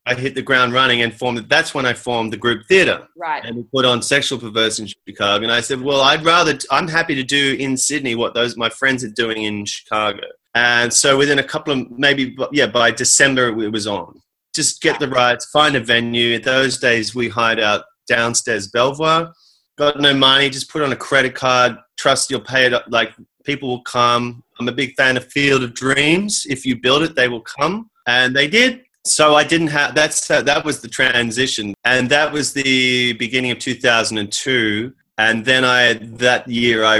[0.08, 1.50] I hit the ground running and formed.
[1.50, 3.44] That's when I formed the group theatre, right?
[3.44, 5.44] And we put on sexual perverse in Chicago.
[5.44, 6.58] And I said, well, I'd rather.
[6.72, 10.24] I'm happy to do in Sydney what those my friends are doing in Chicago.
[10.54, 14.22] And so within a couple of maybe yeah by December it was on.
[14.54, 16.40] Just get the rights, find a venue.
[16.40, 19.34] Those days we hired out downstairs Belvoir
[19.78, 23.14] got no money, just put on a credit card, trust you'll pay it, like
[23.44, 24.44] people will come.
[24.60, 26.46] I'm a big fan of Field of Dreams.
[26.50, 27.90] If you build it, they will come.
[28.08, 28.85] And they did.
[29.06, 31.76] So I didn't have, that's, uh, that was the transition.
[31.84, 34.94] And that was the beginning of 2002.
[35.18, 36.98] And then I, that year, I,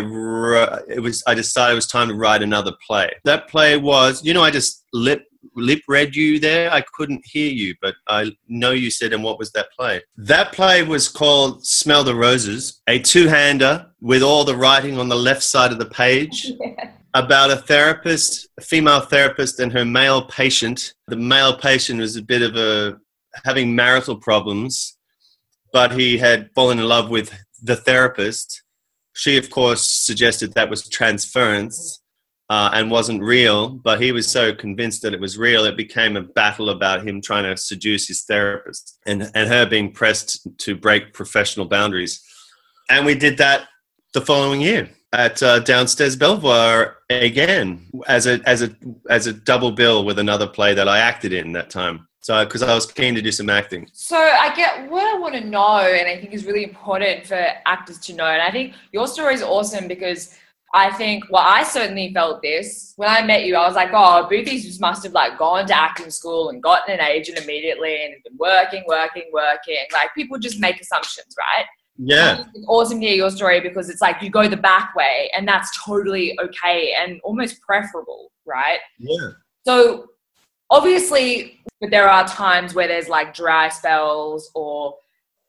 [0.88, 3.12] it was, I decided it was time to write another play.
[3.26, 6.72] That play was, you know, I just lip lip read you there.
[6.72, 10.02] I couldn't hear you, but I know you said, and what was that play?
[10.18, 15.08] That play was called Smell the Roses, a two hander with all the writing on
[15.08, 16.52] the left side of the page.
[16.66, 16.92] Yeah.
[17.16, 20.94] About a therapist, a female therapist, and her male patient.
[21.08, 23.00] The male patient was a bit of a
[23.46, 24.98] having marital problems,
[25.72, 28.64] but he had fallen in love with the therapist.
[29.14, 32.02] She, of course, suggested that was transference
[32.50, 36.18] uh, and wasn't real, but he was so convinced that it was real, it became
[36.18, 40.76] a battle about him trying to seduce his therapist and, and her being pressed to
[40.76, 42.22] break professional boundaries.
[42.90, 43.70] And we did that
[44.14, 48.76] the following year at uh, downstairs Belvoir again as a as a
[49.10, 52.08] as a double bill with another play that I acted in that time.
[52.22, 53.88] So because I was keen to do some acting.
[53.94, 57.46] So I get what I want to know, and I think is really important for
[57.66, 58.26] actors to know.
[58.26, 60.36] And I think your story is awesome because
[60.74, 63.56] I think, well, I certainly felt this when I met you.
[63.56, 66.96] I was like, oh, Boothy just must have like gone to acting school and gotten
[66.96, 69.86] an agent immediately and been working, working, working.
[69.94, 71.66] Like people just make assumptions, right?
[71.98, 72.44] Yeah.
[72.54, 75.48] It's awesome to hear your story because it's like you go the back way and
[75.48, 78.80] that's totally okay and almost preferable, right?
[79.00, 79.30] Yeah.
[79.66, 80.08] So
[80.70, 84.96] obviously, but there are times where there's like dry spells or,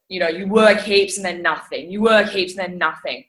[0.09, 1.91] you know, you work heaps and then nothing.
[1.91, 3.25] You work heaps and then nothing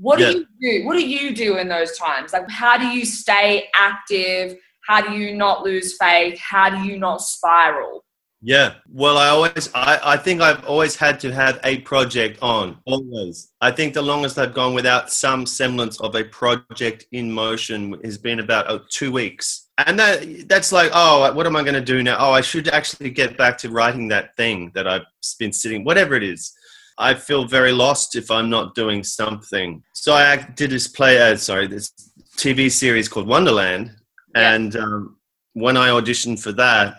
[0.00, 0.32] what yeah.
[0.32, 0.86] do you do?
[0.86, 2.32] What do you do in those times?
[2.32, 4.56] Like, how do you stay active?
[4.86, 6.38] How do you not lose faith?
[6.38, 8.02] How do you not spiral?
[8.42, 8.74] Yeah.
[8.88, 13.52] Well, I always, I, I think I've always had to have a project on, always.
[13.60, 18.16] I think the longest I've gone without some semblance of a project in motion has
[18.16, 19.68] been about oh, two weeks.
[19.86, 22.16] And that that's like, oh, what am I going to do now?
[22.18, 25.06] Oh, I should actually get back to writing that thing that I've
[25.38, 26.52] been sitting, whatever it is.
[26.98, 29.82] I feel very lost if I'm not doing something.
[29.94, 31.92] So I did this play, uh, sorry, this
[32.36, 33.94] TV series called Wonderland,
[34.34, 34.52] Yeah.
[34.54, 35.16] and um,
[35.54, 36.96] when I auditioned for that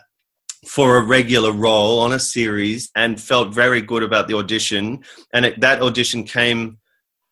[0.66, 5.46] for a regular role on a series, and felt very good about the audition, and
[5.46, 6.78] it, that audition came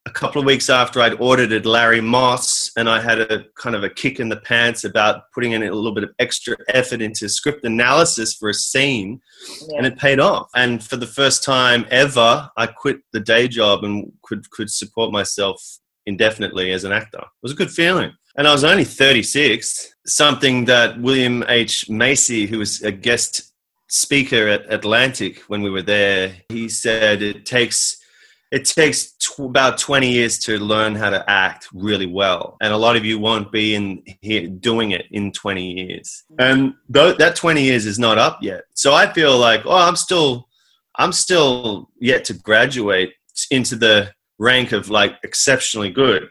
[0.05, 3.83] a couple of weeks after I'd audited Larry Moss, and I had a kind of
[3.83, 7.29] a kick in the pants about putting in a little bit of extra effort into
[7.29, 9.21] script analysis for a scene,
[9.77, 10.49] and it paid off.
[10.55, 15.11] And for the first time ever, I quit the day job and could could support
[15.11, 15.61] myself
[16.05, 17.19] indefinitely as an actor.
[17.19, 18.11] It was a good feeling.
[18.35, 21.89] And I was only 36, something that William H.
[21.89, 23.53] Macy, who was a guest
[23.87, 27.97] speaker at Atlantic when we were there, he said it takes
[28.51, 32.57] it takes tw- about 20 years to learn how to act really well.
[32.61, 36.23] And a lot of you won't be in here doing it in 20 years.
[36.39, 38.63] And th- that 20 years is not up yet.
[38.73, 40.47] So i feel like oh i'm still
[40.95, 43.13] i'm still yet to graduate
[43.51, 46.29] into the rank of like exceptionally good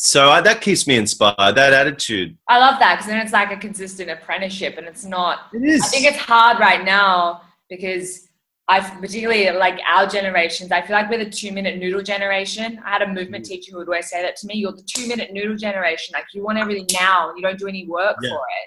[0.00, 3.50] so I, that keeps me inspired that attitude I love that because then it's like
[3.50, 8.28] a consistent apprenticeship and it's not it is I think it's hard right now because
[8.70, 12.78] I've particularly like our generations, I feel like we're the two minute noodle generation.
[12.84, 13.48] I had a movement Mm.
[13.48, 14.56] teacher who would always say that to me.
[14.56, 16.12] You're the two minute noodle generation.
[16.12, 18.28] Like you want everything now you don't do any work Yeah.
[18.30, 18.66] for it.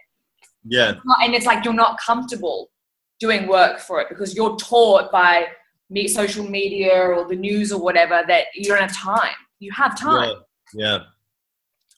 [0.65, 2.71] yeah And it's like you're not comfortable
[3.19, 5.47] doing work for it because you're taught by
[5.91, 9.35] me, social media or the news or whatever that you don't have time.
[9.59, 10.33] You have time.
[10.73, 10.83] Yeah.
[10.85, 10.99] yeah.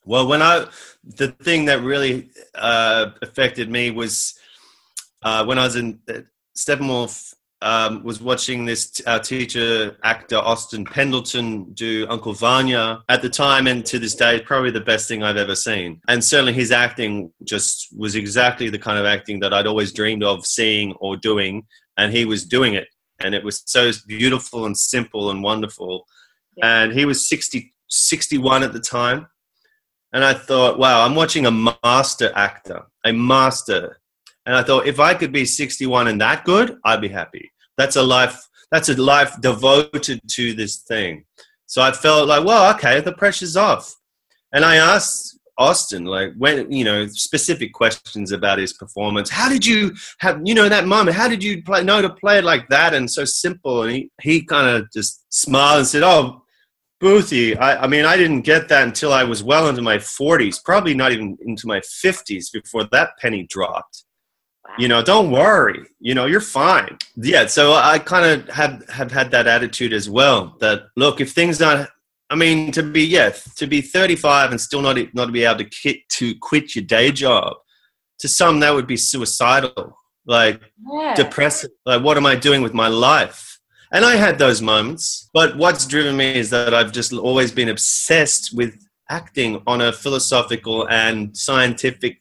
[0.06, 0.68] Well, when I,
[1.04, 4.38] the thing that really uh, affected me was
[5.22, 6.22] uh, when I was in uh,
[6.58, 13.30] Steppenwolf, um, was watching this our teacher actor Austin Pendleton do Uncle Vanya at the
[13.30, 16.02] time and to this day probably the best thing I've ever seen.
[16.10, 20.24] And certainly his acting just was exactly the kind of acting that I'd always dreamed
[20.24, 21.66] of seeing or doing
[21.98, 22.90] and he was doing it.
[23.22, 26.06] And it was so beautiful and simple and wonderful.
[26.62, 29.28] And he was 60 61 at the time
[30.14, 34.00] and I thought wow I'm watching a master actor a master
[34.46, 37.52] and I thought if I could be 61 and that good, I'd be happy.
[37.78, 38.42] That's a life.
[38.72, 41.26] That's a life devoted to this thing.
[41.66, 43.96] So I felt like, well, okay, the pressure's off.
[44.52, 49.30] And I asked Austin, like, when you know, specific questions about his performance.
[49.30, 51.16] How did you have, you know, that moment?
[51.16, 53.84] How did you play, know to play it like that and so simple?
[53.84, 56.43] And he he kind of just smiled and said, "Oh,
[57.04, 60.64] Boothy, I, I mean, I didn't get that until I was well into my 40s,
[60.64, 64.06] probably not even into my 50s before that penny dropped."
[64.80, 69.12] you know don't worry you know you're fine yeah so i kind of have have
[69.12, 71.88] had that attitude as well that look if things aren't
[72.30, 75.70] i mean to be yeah to be 35 and still not not be able to
[75.82, 77.54] quit to quit your day job
[78.20, 81.14] to some that would be suicidal like Yeah.
[81.16, 83.53] depressing like what am i doing with my life
[83.94, 87.70] and i had those moments but what's driven me is that i've just always been
[87.70, 88.76] obsessed with
[89.10, 92.20] acting on a philosophical and scientific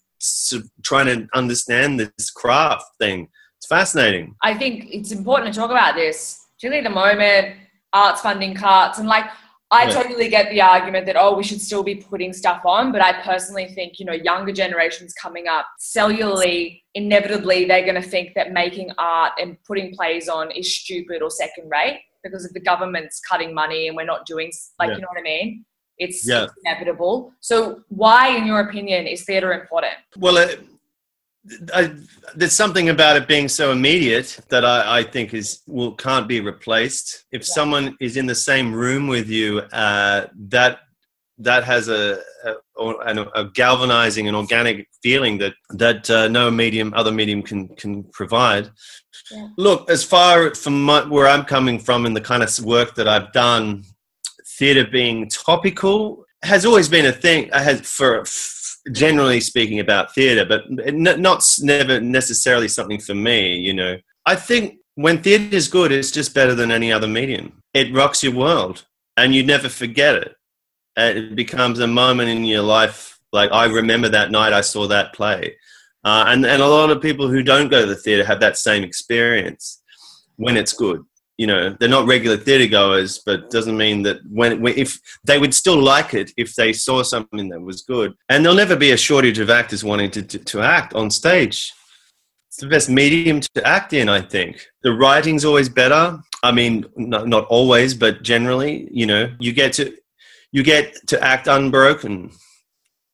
[0.84, 3.28] trying to understand this craft thing
[3.62, 7.58] it's fascinating I think it's important to talk about this, particularly the moment,
[7.92, 8.98] arts funding cuts.
[8.98, 9.26] And like,
[9.72, 10.02] I Yeah.
[10.02, 12.92] totally get the argument that, oh, we should still be putting stuff on.
[12.92, 18.08] But I personally think, you know, younger generations coming up, cellularly, inevitably, they're going to
[18.08, 22.52] think that making art and putting plays on is stupid or second rate because if
[22.52, 24.96] the government's cutting money and we're not doing, like, Yeah.
[24.96, 25.64] you know what I mean?
[25.98, 26.44] It's, Yeah.
[26.44, 27.32] it's inevitable.
[27.40, 29.94] So, why, in your opinion, is theatre important?
[30.18, 30.60] well it,
[31.74, 31.94] I,
[32.36, 36.40] there's something about it being so immediate that I, I think is will can't be
[36.40, 37.24] replaced.
[37.32, 40.80] If someone is in the same room with you, uh, that
[41.38, 47.10] that has a, a, a galvanizing and organic feeling that that uh, no medium, other
[47.10, 48.70] medium can can provide.
[49.30, 49.48] Yeah.
[49.56, 53.08] Look, as far from my, where I'm coming from and the kind of work that
[53.08, 53.82] I've done,
[54.58, 57.48] theatre being topical has always been a thing.
[57.52, 58.24] Has for
[58.90, 60.64] generally speaking about theatre, but
[60.94, 63.56] not never necessarily something for me.
[63.56, 67.62] You know, I think when theatre is good, it's just better than any other medium.
[67.74, 68.84] It rocks your world,
[69.16, 70.34] and you never forget it.
[70.96, 73.18] And it becomes a moment in your life.
[73.32, 75.56] Like I remember that night I saw that play,
[76.04, 78.58] uh, and and a lot of people who don't go to the theatre have that
[78.58, 79.82] same experience
[80.36, 81.04] when it's good
[81.38, 85.54] you know they're not regular theatre goers but doesn't mean that when if they would
[85.54, 88.14] still like it if they saw something that was good.
[88.28, 91.72] And there'll never be a shortage of actors wanting to, to, to act on stage.
[92.48, 94.66] It's the best medium to act in i think.
[94.82, 96.18] The writing's always better.
[96.42, 99.96] I mean not, not always but generally you know you get to
[100.52, 102.30] you get to act unbroken.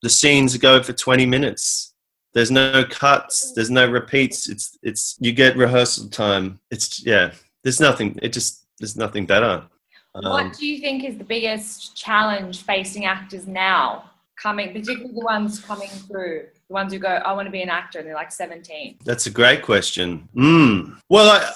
[0.02, 1.94] The scenes go for 20 minutes.
[2.34, 3.52] There's no cuts.
[3.52, 4.48] There's no repeats.
[4.48, 6.60] It's it's you get rehearsal time.
[6.70, 7.30] It's yeah
[7.62, 9.66] there's nothing it just there's nothing better
[10.14, 14.08] um, what do you think is the biggest challenge facing actors now?
[14.40, 17.68] coming, particularly the ones coming through, the ones who go, I want to be an
[17.68, 18.98] actor, and they're like 17?
[19.04, 20.28] That's a great question.
[20.36, 21.00] Mm.
[21.08, 21.52] Well, I,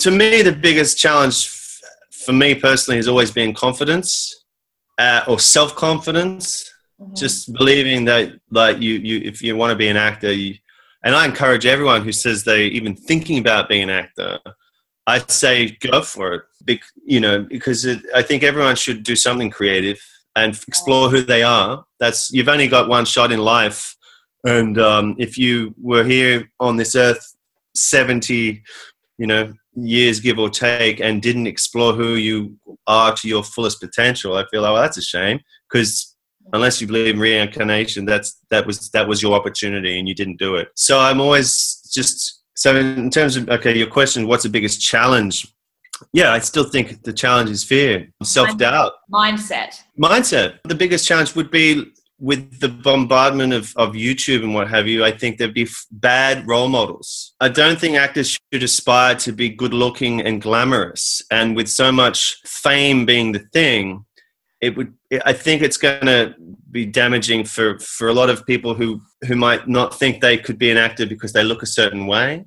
[0.00, 4.44] to me, the biggest challenge f- for me personally has always been confidence
[4.98, 6.70] uh, or self confidence.
[7.00, 7.16] Mhm.
[7.16, 10.54] Just believing that, like you, you, if you want to be an actor, you,
[11.02, 14.38] and I encourage everyone who says they even thinking about being an actor,
[15.06, 16.42] I say go for it.
[16.64, 20.00] Bec- you know, because it, I think everyone should do something creative
[20.36, 21.84] and explore who they are.
[21.98, 23.96] That's you've only got one shot in life,
[24.44, 27.34] and um, if you were here on this earth
[27.74, 28.62] seventy,
[29.18, 33.80] you know, years give or take, and didn't explore who you are to your fullest
[33.80, 36.12] potential, I feel like well, that's a shame because
[36.52, 40.38] unless you believe in reincarnation, that's that was that was your opportunity and you didn't
[40.38, 40.68] do it.
[40.76, 45.46] So I'm always just so in terms of okay, your question, what's the biggest challenge?
[46.12, 49.80] Yeah, I still think the challenge is fear, self doubt, Mindset.
[50.00, 50.58] mindset.
[50.64, 55.04] The biggest challenge would be with the bombardment of, of YouTube and what have you.
[55.04, 57.34] I think there'd be f- bad role models.
[57.40, 61.20] I don't think actors should aspire to be good looking and glamorous.
[61.32, 64.04] And with so much fame being the thing,
[64.60, 64.94] it would.
[65.24, 66.34] I think it's going to
[66.72, 70.58] be damaging for for a lot of people who who might not think they could
[70.58, 72.44] be an actor because they look a certain way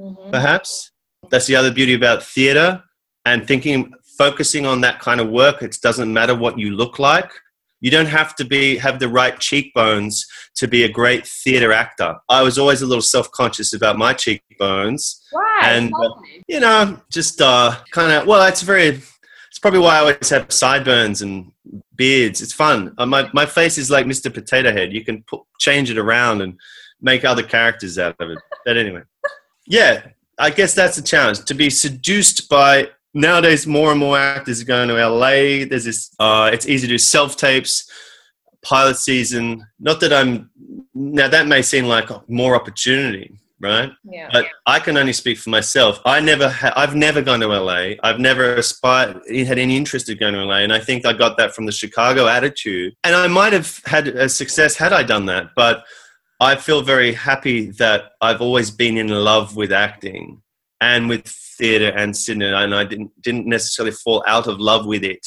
[0.00, 0.30] Mhm.
[0.30, 0.90] perhaps.
[1.30, 2.82] That's the other beauty about theatre
[3.24, 5.60] and thinking, focusing on that kind of work.
[5.62, 7.30] It doesn't matter what you look like.
[7.80, 12.16] You don't have to be have the right cheekbones to be a great theatre actor.
[12.28, 15.20] I was always a little self conscious about my cheekbones.
[15.32, 15.64] Right.
[15.64, 16.10] And, uh.
[16.48, 18.26] You know, just uh, kind of.
[18.26, 19.00] Well, it's very.
[19.58, 21.50] It's probably why I always have sideburns and
[21.96, 22.42] beards.
[22.42, 22.94] It's fun.
[22.96, 24.32] Uh, my my face is like Mr.
[24.32, 24.92] Potato Head.
[24.92, 26.56] You can put, change it around and
[27.00, 28.38] make other characters out of it.
[28.64, 29.02] But anyway,
[29.66, 30.06] yeah,
[30.38, 32.90] I guess that's the challenge to be seduced by.
[33.14, 35.66] Nowadays, more and more actors are going to LA.
[35.68, 36.14] There's this.
[36.20, 37.90] Uh, it's easy to do self tapes,
[38.62, 39.66] pilot season.
[39.80, 40.50] Not that I'm.
[40.94, 43.90] Now that may seem like more opportunity, right?
[44.04, 44.28] yeah.
[44.32, 46.00] But I can only speak for myself.
[46.04, 47.94] I never, ha- I've never gone to LA.
[48.02, 51.36] I've never aspired, had any interest in going to LA, and I think I got
[51.38, 52.94] that from the Chicago attitude.
[53.04, 55.84] And I might have had a success had I done that, but
[56.40, 60.42] I feel very happy that I've always been in love with acting
[60.80, 65.04] and with theatre and cinema, and I didn't didn't necessarily fall out of love with
[65.04, 65.26] it.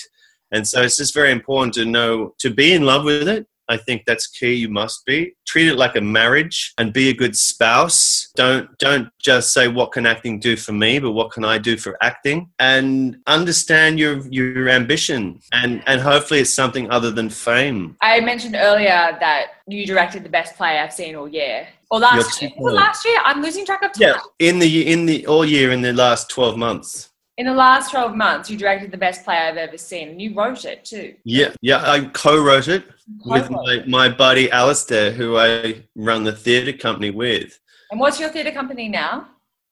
[0.52, 3.48] And so it's just very important to know to be in love with it.
[3.72, 4.54] I think that's key.
[4.54, 8.30] You must be treat it like a marriage and be a good spouse.
[8.36, 11.78] Don't don't just say what can acting do for me, but what can I do
[11.78, 12.50] for acting?
[12.60, 17.96] And understand your your ambition and and hopefully it's something other than fame.
[18.02, 21.68] I mentioned earlier that you directed the best play I've seen all year.
[21.90, 22.52] Or last year.
[22.52, 22.88] too Was it kind.
[22.88, 23.20] last year?
[23.26, 24.02] I'm losing track of time.
[24.02, 27.10] Yeah, in the in the all year in the last twelve months.
[27.38, 30.10] In the last 12 months, you directed the best play I've ever seen.
[30.10, 31.16] And you wrote it too.
[31.24, 32.84] Yeah, yeah, I co-wrote it
[33.26, 37.60] with my, my buddy Alistair, who I run the theatre company with.
[37.91, 39.28] And what's your theatre company now?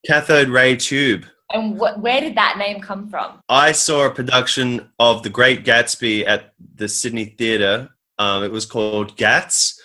[0.06, 1.26] Cathode Ray Tube.
[1.52, 3.42] And wh- where did that name come from?
[3.50, 7.90] I saw a production of The Great Gatsby at the Sydney Theatre.
[8.20, 9.80] Um, it was called Gatz.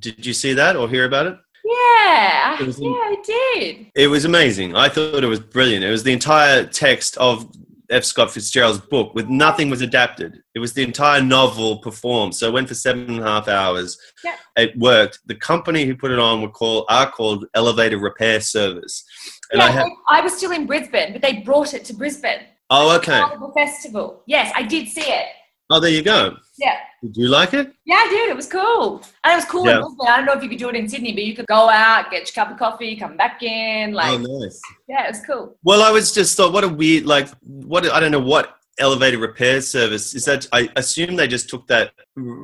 [0.00, 1.36] Did you see that or hear about it?
[1.64, 3.86] Yeah, It was yeah, I did.
[3.94, 4.76] It was amazing.
[4.76, 5.84] I thought it was brilliant.
[5.84, 7.50] It was the entire text of
[7.92, 8.04] F.
[8.04, 10.42] Scott Fitzgerald's book, with nothing was adapted.
[10.54, 12.34] It was the entire novel performed.
[12.34, 13.98] So it went for seven and a half hours.
[14.24, 14.36] Yeah.
[14.56, 15.20] It worked.
[15.26, 19.04] The company who put it on were called are called Elevator Repair Service.
[19.52, 22.40] And yeah, I had I was still in Brisbane, but they brought it to Brisbane.
[22.70, 23.20] oh okay.
[23.20, 24.22] Carnival Festival.
[24.26, 25.26] Yes, I did see it.
[25.70, 26.36] Oh there you go.
[26.58, 26.76] Yeah.
[27.02, 27.72] Did you like it?
[27.84, 28.28] Yeah, I did.
[28.30, 29.02] It was cool.
[29.24, 29.80] And it was cool in Yeah.
[29.80, 30.06] Brisbane.
[30.06, 32.10] I don't know if you could do it in Sydney, but you could go out,
[32.10, 33.92] get your cup of coffee, come back in.
[33.92, 34.60] Like, oh nice.
[34.88, 35.56] yeah, it was cool.
[35.64, 39.18] Well, I was just thought, what a weird, like, what I don't know what elevator
[39.18, 40.46] repair service is that.
[40.52, 41.92] I assume they just took that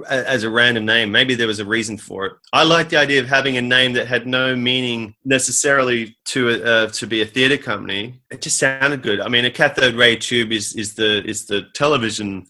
[0.09, 1.11] as a random name.
[1.12, 2.33] Maybe there was a reason for it.
[2.52, 6.62] I like the idea of having a name that had no meaning necessarily to a,
[6.64, 8.20] uh, to be a theater company.
[8.31, 9.20] It just sounded good.
[9.20, 12.46] I mean, a cathode ray tube is is the is the television.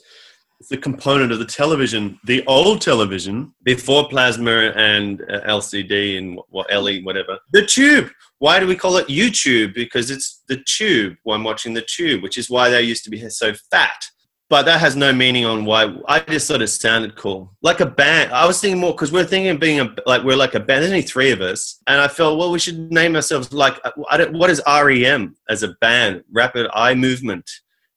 [0.61, 6.39] It's the component of the television, the old television before plasma and uh, LCD and
[6.49, 7.39] what, LE, whatever.
[7.53, 8.11] The tube.
[8.41, 9.73] Why do we call it YouTube?
[9.75, 11.17] Because it's the tube.
[11.29, 14.03] I'm watching the tube, which is why they used to be so fat.
[14.51, 15.95] But that has no meaning on why.
[16.09, 18.33] I just thought it sounded cool, like a band.
[18.33, 20.83] I was thinking more because we're thinking of being a like we're like a band.
[20.83, 23.79] There's only three of us, and I felt well we should name ourselves like
[24.11, 26.25] I don't, what is REM as a band?
[26.33, 27.49] Rapid Eye Movement.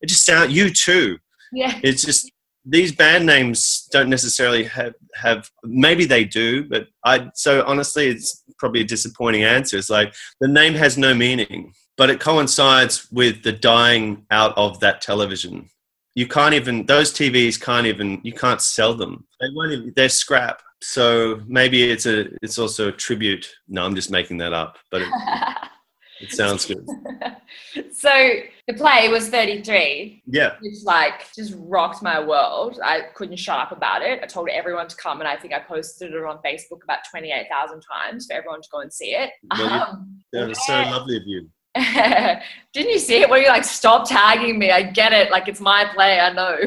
[0.02, 1.16] It just sound U2
[1.54, 1.80] Yeah.
[1.84, 2.30] it's just
[2.64, 8.44] these band names don't necessarily have have maybe they do but i so honestly it's
[8.62, 9.78] probably a disappointing answer.
[9.78, 14.80] It's like the name has no meaning but it coincides with the dying out of
[14.80, 15.70] that television.
[16.16, 19.26] You can't even those tvs can't even you can't sell them.
[19.40, 20.62] They won't even they're scrap.
[20.82, 23.48] So maybe it's a it's also a tribute.
[23.68, 25.10] No, I'm just making that up, but it,
[26.22, 26.86] it sounds good.
[27.94, 28.10] so
[28.68, 32.80] the play was 33, Yeah, which like just rocked my world.
[32.84, 34.20] I couldn't shut up about it.
[34.24, 37.82] I told everyone to come, and I think I posted it on Facebook about 28,000
[37.82, 39.32] times for everyone to go and see it.
[39.58, 41.50] Well, Um, that was so lovely of you.
[42.74, 44.72] Didn't you see it where you like stop tagging me?
[44.72, 45.32] I get it.
[45.32, 46.20] Like it's my play.
[46.20, 46.58] I know.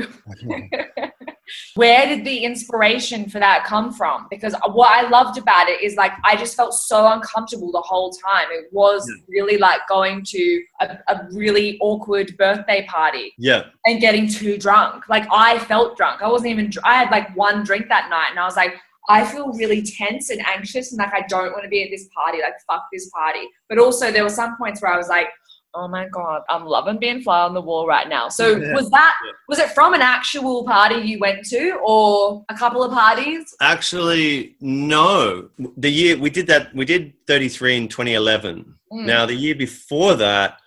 [1.75, 4.27] Where did the inspiration for that come from?
[4.31, 8.11] Because what I loved about it is like I just felt so uncomfortable the whole
[8.13, 8.47] time.
[8.51, 14.29] It was really like going to a, a really awkward birthday party Yeah, and getting
[14.29, 15.09] too drunk.
[15.09, 16.23] Like I felt drunk.
[16.23, 16.73] I wasn't even.
[16.85, 18.75] I had like one drink that night, and I was like,
[19.09, 22.09] I feel really tense and anxious, and like I don't want to be at this
[22.15, 22.39] party.
[22.41, 23.47] Like fuck this party.
[23.69, 25.29] But also there were some points where I was like,
[25.77, 28.29] oh my god, I'm loving being fly on the wall right now.
[28.29, 28.73] So Yeah.
[28.73, 29.33] was that Yeah.
[29.49, 33.55] was it from an actual party you went to, or a couple of parties?
[33.61, 35.49] actually, no.
[35.77, 38.75] The year we did that, we did 33 in 2011.
[38.93, 39.07] Mm.
[39.07, 40.59] Now, the year before that,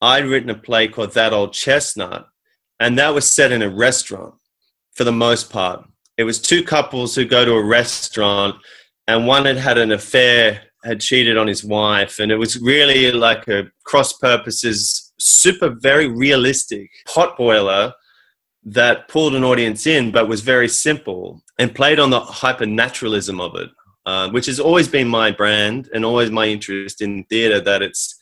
[0.00, 2.28] I'd written a play called That Old Chestnut,
[2.78, 4.34] and that was set in a restaurant
[4.94, 5.84] for the most part.
[6.16, 8.56] It was two couples who go to a restaurant,
[9.08, 13.10] and one had had an affair, had cheated on his wife, and it was really
[13.12, 17.92] like a cross purposes, super, very realistic potboiler
[18.64, 23.54] that pulled an audience in, but was very simple and played on the hypernaturalism of
[23.56, 23.70] it,
[24.06, 27.60] uh, which has always been my brand and always my interest in theatre.
[27.60, 28.16] That it's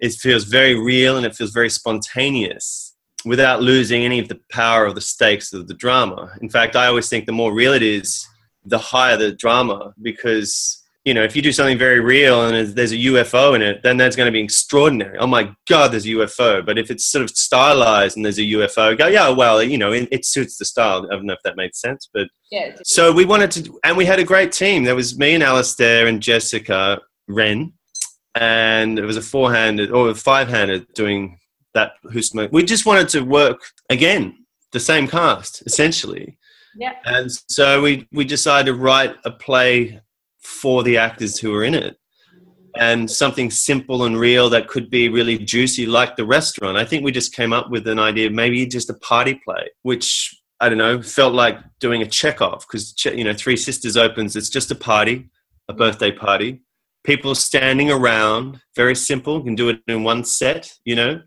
[0.00, 4.84] it feels very real and it feels very spontaneous without losing any of the power
[4.84, 6.32] of the stakes of the drama.
[6.40, 8.26] In fact, I always think the more real it is,
[8.64, 12.92] the higher the drama because you know if you do something very real and there's-
[12.92, 15.16] a UFO in it, then that's going to be extraordinary.
[15.18, 16.64] Oh my God, there's a UFO!
[16.64, 19.92] But if it's sort of stylized and there's a UFO, go yeah, well, you know,
[19.92, 21.06] it, it suits the style.
[21.10, 22.76] I don't know if that made sense, but Yeah.
[22.84, 24.84] so we wanted to, and we had a great team.
[24.84, 27.72] There was me and Alistair and Jessica Wren,
[28.34, 31.38] and it was a four-handed or a five-handed doing
[31.74, 31.92] that.
[32.12, 32.52] Who smoked?
[32.52, 36.38] We just wanted to work again, the same cast essentially.
[36.76, 36.94] Yeah.
[37.04, 40.00] And so we we decided to write a play
[40.44, 41.96] for the actors who are in it.
[42.76, 46.76] And something simple and real that could be really juicy, like the restaurant.
[46.76, 50.34] I think we just came up with an idea, maybe just a party play, which
[50.60, 54.34] I don't know, felt like doing a check Chekhov because you know, Three Sisters opens.
[54.36, 55.28] It's just a party,
[55.68, 56.62] a birthday party.
[57.04, 59.38] People standing around, very simple.
[59.38, 60.72] You can do it in one set.
[60.84, 61.20] You know,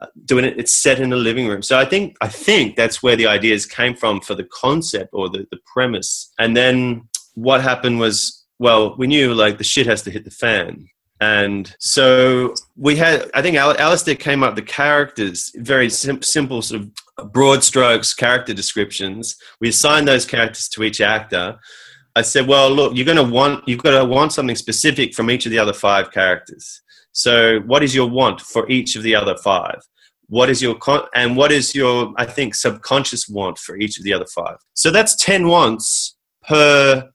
[0.00, 0.58] Uh, doing it.
[0.58, 1.62] It's set in a living room.
[1.62, 5.30] So I think I think that's where the ideas came from for the concept or
[5.30, 6.32] the the premise.
[6.38, 10.30] And then what happened was, well, we knew like the shit has to hit the
[10.30, 10.88] fan.
[11.20, 16.62] And so we had, I think Al- Alistair came up the characters, very sim- simple,
[16.62, 19.36] sort of broad strokes character descriptions.
[19.60, 21.58] We assigned those characters to each actor.
[22.16, 25.30] I said, well, look, you're going to want, you've got to want something specific from
[25.30, 26.80] each of the other five characters.
[27.12, 29.80] So what is your want for each of the other five?
[30.28, 34.04] What is your, con- and what is your, I think, subconscious want for each of
[34.04, 34.56] the other five?
[34.72, 36.16] So that's 10 wants
[36.48, 37.10] per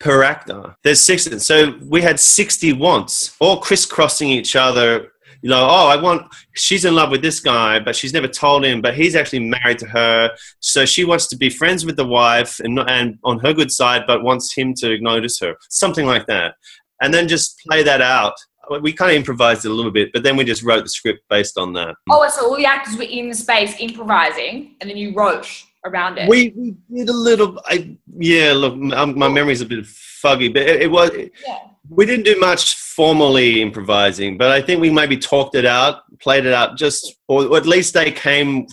[0.00, 0.74] per actor.
[0.84, 1.28] There's six.
[1.44, 5.12] So we had 60 wants, all crisscrossing each other.
[5.42, 6.26] You know, oh, I want,
[6.56, 9.78] she's in love with this guy, but she's never told him, but he's actually married
[9.78, 10.30] to her.
[10.58, 14.02] So she wants to be friends with the wife and, and on her good side,
[14.06, 15.54] but wants him to notice her.
[15.70, 16.54] Something like that.
[17.00, 18.34] And then just play that out.
[18.82, 21.20] We kind of improvised it a little bit, but then we just wrote the script
[21.30, 21.94] based on that.
[22.10, 25.48] Oh, so all the actors were in the space improvising, and then you wrote
[25.84, 26.28] around it.
[26.28, 30.62] We, we did a little, I, yeah, look, um, my memory's a bit foggy, but
[30.62, 31.58] it, it was, yeah.
[31.90, 36.44] We didn't do much formally improvising, but I think we maybe talked it out, played
[36.44, 38.66] it out, just or at least they came,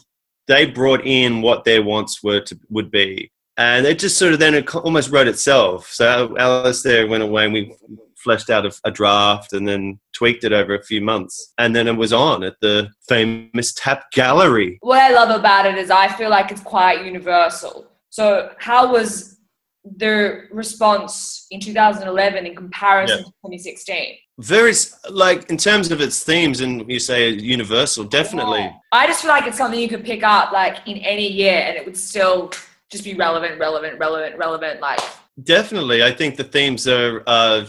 [0.48, 4.40] they brought in what their wants were to would be, and it just sort of
[4.40, 5.88] then it almost wrote itself.
[5.88, 7.74] So Alistair went away, and we
[8.26, 11.88] fleshed out a, a draft, and then tweaked it over a few months, and then
[11.88, 14.78] it was on at the famous Tap Gallery.
[14.82, 17.86] What I love about it is I feel like it's quite universal.
[18.10, 19.38] So how was
[19.98, 23.24] the response in 2011 in comparison Yeah.
[23.26, 24.16] to 2016?
[24.40, 24.74] Very
[25.12, 28.62] like in terms of its themes, and you say universal, definitely.
[28.62, 28.74] Yeah.
[28.92, 31.78] I just feel like it's something you could pick up like in any year and
[31.78, 32.52] it would still
[32.96, 34.80] just be relevant, relevant, relevant, relevant.
[34.80, 35.00] Like,
[35.44, 37.66] Definitely, I think the themes are uh,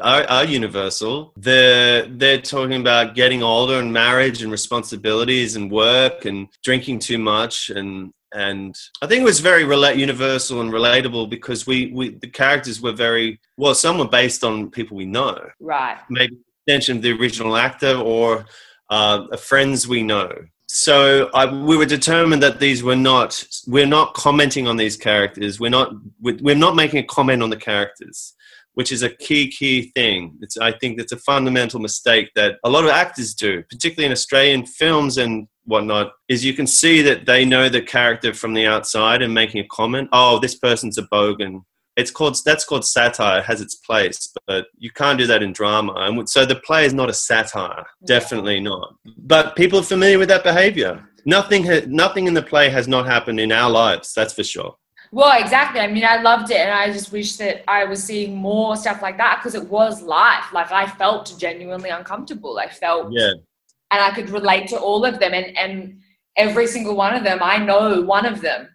[0.00, 1.32] are, are universal.
[1.36, 7.18] They're they're talking about getting older and marriage and responsibilities and work and drinking too
[7.18, 12.10] much and and I think it was very rela- universal and relatable because we, we
[12.10, 13.74] the characters were very well.
[13.74, 15.98] Some were based on people we know, right.
[16.10, 18.44] maybe extension of the original actor or
[18.90, 20.30] uh, friends we know.
[20.68, 25.58] So I, we were determined that these were not we're not commenting on these characters.
[25.58, 28.34] We're not we're not making a comment on the characters
[28.74, 30.38] which is a key key thing.
[30.40, 34.12] It's, i think it's a fundamental mistake that a lot of actors do particularly in
[34.12, 38.66] australian films and whatnot is you can see that they know the character from the
[38.66, 40.08] outside and making a comment.
[40.12, 41.64] Oh this person's a bogan
[41.98, 45.52] it's called that's called satire it has its place but you can't do that in
[45.52, 48.94] drama and so the play is not a satire definitely not
[49.34, 50.92] but people are familiar with that behavior
[51.26, 54.74] nothing ha- nothing in the play has not happened in our lives that's for sure
[55.10, 55.80] Well, exactly.
[55.80, 59.00] I mean, I loved it, and I just wish that I was seeing more stuff
[59.00, 60.46] like that because it was life.
[60.52, 62.52] Like I felt genuinely uncomfortable.
[62.58, 63.32] I felt, yeah
[63.90, 66.00] and I could relate to all of them, and and
[66.36, 68.68] every single one of them, I know one of them.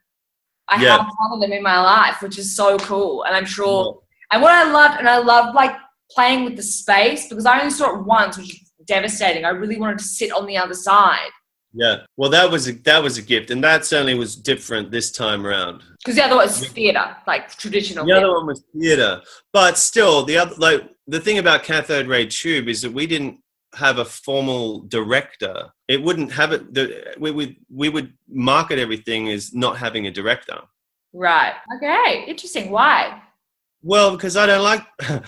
[0.70, 0.98] I Yeah.
[0.98, 4.02] have one of them in my life, which is so cool, and I'm sure.
[4.32, 5.76] And what I loved, and I loved like
[6.12, 9.46] playing with the space because I only saw it once, which is devastating.
[9.46, 11.30] I really wanted to sit on the other side
[11.76, 15.12] yeah well that was a that was a gift and that certainly was different this
[15.12, 18.06] time around because the other one was theatre, like traditional.
[18.06, 19.22] The other one was theatre,
[19.54, 23.40] but still, the other like the thing about cathode ray tube is that we didn't
[23.76, 25.70] have a formal director.
[25.88, 26.74] It wouldn't have it.
[26.74, 30.60] The, we would we would market everything as not having a director.
[31.14, 31.54] Right.
[31.78, 32.26] Okay.
[32.28, 32.72] Interesting.
[32.72, 33.22] Why?
[33.82, 34.82] Well, because I don't like.
[35.02, 35.24] I,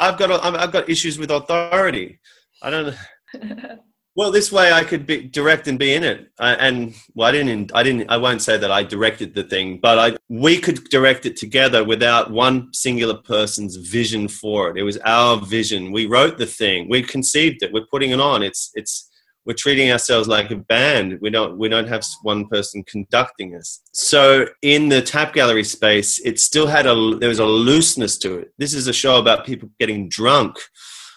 [0.00, 2.20] I've got a- I've got issues with authority.
[2.62, 2.96] I don't.
[4.18, 6.28] Well, this way I could be direct and be in it.
[6.40, 7.70] I, and well, I didn't.
[7.72, 8.10] I didn't.
[8.10, 11.84] I won't say that I directed the thing, but I we could direct it together
[11.84, 14.76] without one singular person's vision for it.
[14.76, 15.92] It was our vision.
[15.92, 16.88] We wrote the thing.
[16.90, 17.72] We conceived it.
[17.72, 18.42] We're putting it on.
[18.42, 19.08] It's it's.
[19.46, 21.20] We're treating ourselves like a band.
[21.20, 21.56] We don't.
[21.56, 23.82] We don't have one person conducting us.
[23.92, 27.16] So in the tap gallery space, it still had a.
[27.20, 28.52] There was a looseness to it.
[28.58, 30.58] This is a show about people getting drunk.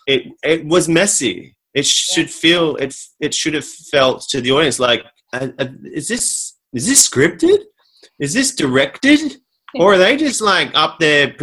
[0.05, 4.79] It it was messy it should feel it it should have felt to the audience
[4.79, 5.03] like
[5.33, 7.59] uh, uh, is this is this scripted?
[8.19, 9.37] Is this directed?
[9.75, 11.33] Or are they just like up there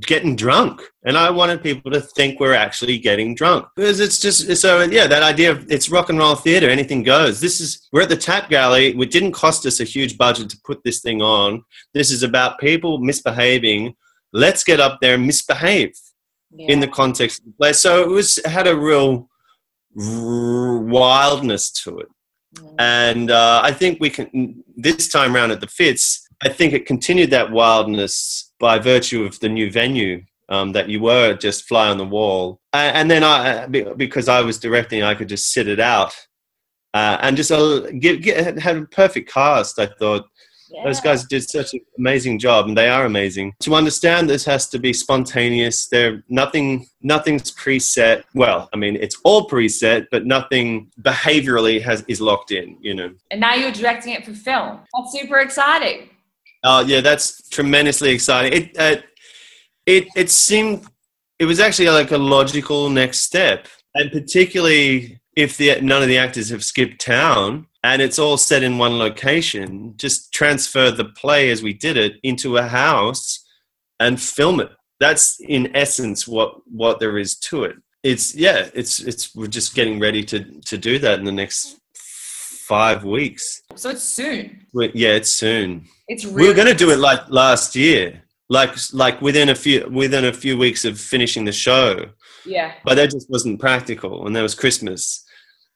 [0.00, 0.82] getting drunk?
[1.06, 3.66] And i wanted people to think we're actually getting drunk.
[3.74, 7.40] Because it's just so yeah that idea of it's rock and roll theater anything goes.
[7.40, 10.58] This is we're at the tap gallery it didn't cost us a huge budget to
[10.66, 11.62] put this thing on.
[11.94, 13.94] This is about people misbehaving.
[14.34, 15.94] Let's get up there and misbehave
[16.58, 19.28] in the context of the play so it was had a real
[19.98, 22.08] r- wildness to it.
[22.78, 26.86] And uh, I think we can, this time around at the Fitz, I think it
[26.86, 31.88] continued that wildness by virtue of the new venue um, that you were just fly
[31.88, 32.60] on the wall.
[32.72, 36.14] And, and then I, because I was directing, I could just sit it out.
[36.94, 39.78] Uh, and just uh, give, get, had a perfect cast.
[39.78, 40.24] I thought
[40.84, 43.54] those guys did such an amazing job, and they are amazing.
[43.60, 45.88] To understand this has to be spontaneous.
[45.88, 48.24] There, nothing, nothing's preset.
[48.34, 52.76] Well, I mean, it's all preset, but nothing behaviorally has is locked in.
[52.80, 53.10] You know.
[53.30, 54.80] And now you're directing it for film.
[54.94, 56.10] That's super exciting.
[56.64, 58.52] Oh yeah, that's tremendously exciting.
[58.52, 58.96] It uh,
[59.86, 60.86] it it seemed
[61.38, 66.18] it was actually like a logical next step, and particularly if the none of the
[66.18, 71.50] actors have skipped town and it's all set in one location, just transfer the play
[71.50, 73.46] as we did it into a house
[74.00, 74.70] and film it.
[74.98, 77.76] That's in essence what what there is to it.
[78.02, 81.78] It's yeah, it's it's we're just getting ready to to do that in the next
[82.66, 83.62] five weeks.
[83.76, 84.66] So it's soon.
[84.74, 88.24] We- Yeah, it's soon It's we really were going to do it like last year
[88.48, 92.06] like like within a few within a few weeks of finishing the show
[92.46, 92.72] yeah.
[92.84, 95.24] but that just wasn't practical and that was christmas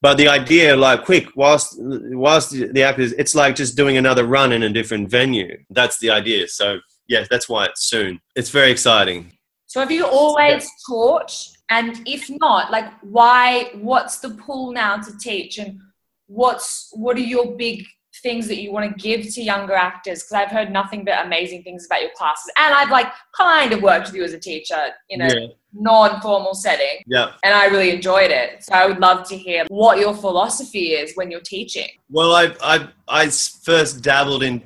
[0.02, 4.52] but the idea like quick whilst whilst the actors it's like just doing another run
[4.52, 5.56] in a different venue.
[5.70, 6.48] That's the idea.
[6.48, 8.20] So yeah that's why it's soon.
[8.36, 9.32] It's very exciting.
[9.66, 11.32] So have you always taught?
[11.70, 15.56] And if not, like why what's the pull now to teach?
[15.58, 15.80] And
[16.26, 17.86] what's what are your big
[18.22, 20.22] things that you want to give to younger actors?
[20.22, 22.50] Because I've heard nothing but amazing things about your classes.
[22.56, 26.54] And I've like kind of worked with you as a teacher in a yeah non-formal
[26.54, 27.02] setting.
[27.06, 28.62] yeah And I really enjoyed it.
[28.62, 31.88] So I would love to hear what your philosophy is when you're teaching.
[32.10, 34.62] Well, I I I first dabbled in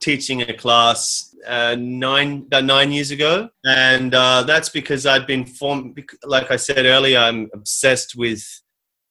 [0.00, 5.44] teaching a class uh, nine about nine years ago, and uh, that's because I'd been
[5.44, 6.00] formed.
[6.24, 8.42] Like I said earlier, I'm obsessed with.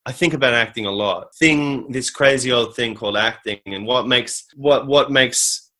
[0.05, 1.33] I think about acting a lot.
[1.35, 5.71] Thing this crazy old thing called acting, and what makes what what makes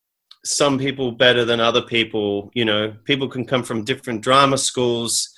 [0.45, 2.51] some people better than other people.
[2.53, 5.30] You know, people can come from different drama schools.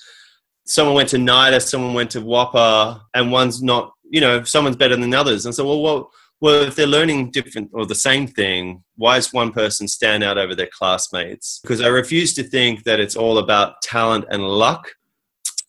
[0.66, 3.92] Someone went to NIDA, someone went to WAAPA, and one's not.
[4.08, 5.46] You know, someone's better than others.
[5.46, 6.08] And so, well, what
[6.40, 10.38] well, if they're learning different or the same thing, why does one person stand out
[10.38, 11.60] over their classmates?
[11.62, 14.90] Because I refuse to think that it's all about talent and luck.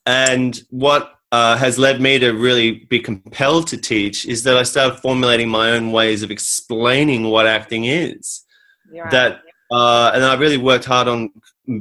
[0.05, 4.63] And what uh, has led me to really be compelled to teach is that I
[4.63, 8.45] started formulating my own ways of explaining what acting is.
[8.91, 11.30] You're That uh, and I really worked hard on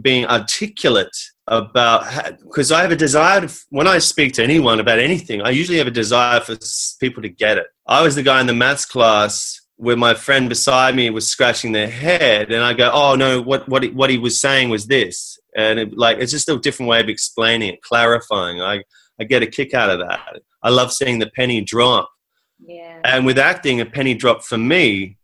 [0.00, 1.16] being articulate
[1.46, 2.04] about
[2.42, 5.78] because I have a desire to, when I speak to anyone about anything, I usually
[5.78, 6.56] have a desire for
[6.98, 7.66] people to get it.
[7.86, 11.72] I was the guy in the maths class where my friend beside me was scratching
[11.72, 14.86] their head, and I go, "Oh no, what what he, what he was saying was
[14.86, 18.60] this," and it, like it's just a different way of explaining it, clarifying.
[18.60, 18.82] I
[19.20, 20.42] I get a kick out of that.
[20.62, 22.10] I love seeing the penny drop.
[22.58, 23.00] Yeah.
[23.04, 25.18] And with acting, a penny dropped for me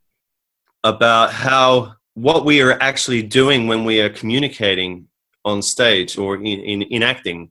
[0.84, 5.09] about how what we are actually doing when we are communicating
[5.45, 7.51] on stage or in, in, in acting,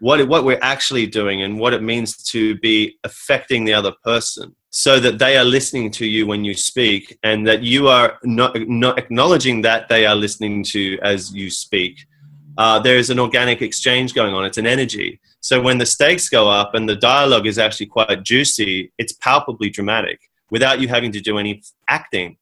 [0.00, 4.54] what, what we're actually doing and what it means to be affecting the other person
[4.70, 8.56] so that they are listening to you when you speak and that you are not,
[8.68, 12.06] not acknowledging that they are listening to you as you speak.
[12.58, 14.44] Uh, there is an organic exchange going on.
[14.44, 15.20] It's an energy.
[15.40, 19.70] So when the stakes go up and the dialogue is actually quite juicy, it's palpably
[19.70, 22.36] dramatic without you having to do any acting.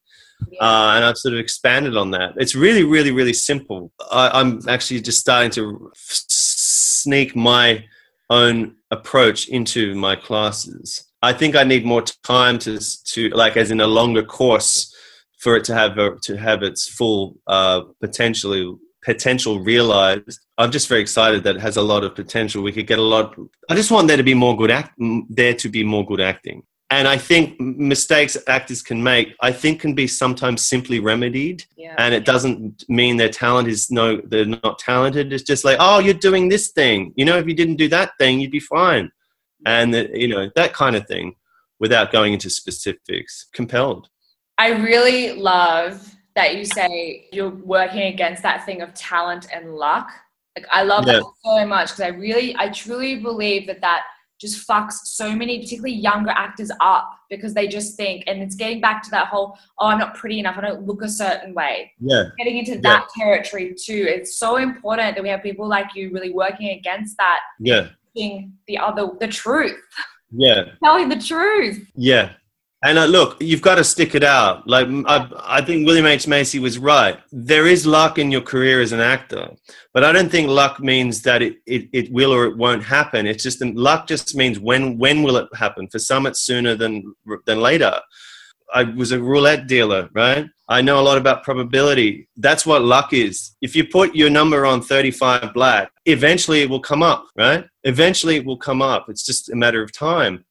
[0.51, 0.59] Yeah.
[0.61, 2.33] Uh, and I've sort of expanded on that.
[2.37, 3.93] It's really, really, really simple.
[4.11, 7.85] I, I'm actually just starting to sneak my
[8.31, 11.05] own approach into my classes.
[11.23, 14.95] I think I need more time to, to like, as in a longer course,
[15.39, 18.75] for it to have a, to have its full uh, potentially
[19.05, 20.41] potential realized.
[20.59, 22.63] I'm just very excited that it has a lot of potential.
[22.63, 23.35] We could get a lot.
[23.69, 24.95] I just want there to be more good act.
[25.29, 26.65] There to be more good acting.
[26.93, 31.65] And I think mistakes actors can make, I think, can be sometimes simply remedied.
[31.77, 31.95] yeah.
[31.99, 35.33] And it doesn't mean their talent is no, they're not talented.
[35.33, 37.13] It's just like, oh, you're doing this thing.
[37.17, 39.13] You know, if you didn't do that thing, you'd be fine.
[39.65, 41.37] And uh, you know that kind of thing,
[41.79, 43.47] without going into specifics.
[43.53, 44.09] Compelled.
[44.59, 50.09] I really love that you say you're working against that thing of talent and luck.
[50.57, 51.15] Like I love Yeah.
[51.15, 54.03] that so much because I really, I truly believe that that
[54.41, 58.81] just fucks so many, particularly younger actors up because they just think, and it's getting
[58.81, 61.93] back to that whole, oh, I'm not pretty enough, I don't look a certain way.
[62.01, 62.25] Yeah.
[62.39, 64.07] Getting into that territory too.
[64.09, 67.89] It's so important that we have people like you really working against that, Yeah.
[68.15, 69.77] being the other, the truth,
[70.33, 70.71] Yeah.
[70.85, 71.87] telling the truth.
[71.95, 72.33] Yeah.
[72.83, 74.67] And uh, look, you've got to stick it out.
[74.67, 77.19] Like I, I think William H Macy was right.
[77.31, 79.51] There is luck in your career as an actor,
[79.93, 83.27] but I don't think luck means that it, it, it will or it won't happen.
[83.27, 85.89] It's just luck just means when when will it happen.
[85.89, 87.15] For some, it's sooner than
[87.47, 88.01] than later.
[88.73, 90.47] I was a roulette dealer, right?
[90.69, 92.29] I know a lot about probability.
[92.37, 93.57] That's what luck is.
[93.61, 97.65] If you put your number on 35 black, eventually it will come up, right?
[97.83, 99.07] Eventually it will come up.
[99.09, 100.45] It's just a matter of time.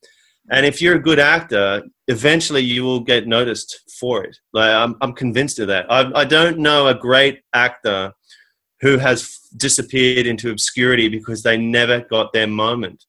[0.51, 4.35] And if you're a good actor, eventually you will get noticed for it.
[4.51, 5.85] Like I'm, I'm convinced of that.
[5.91, 8.13] I, I don't know a great actor
[8.81, 13.05] who has disappeared into obscurity because they never got their moment,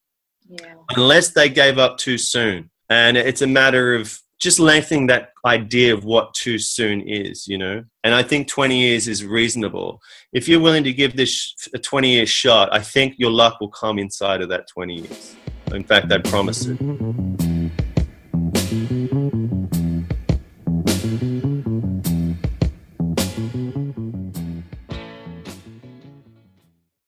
[0.47, 0.75] Yeah.
[0.95, 2.69] unless they gave up too soon.
[2.89, 7.57] And it's a matter of just lengthening that idea of what too soon is, you
[7.57, 7.83] know.
[8.03, 9.99] And I think 20 years is reasonable.
[10.33, 13.69] If you're willing to give this a 20 year shot, I think your luck will
[13.69, 15.35] come inside of that 20 years.
[15.71, 16.77] In fact, I promise it.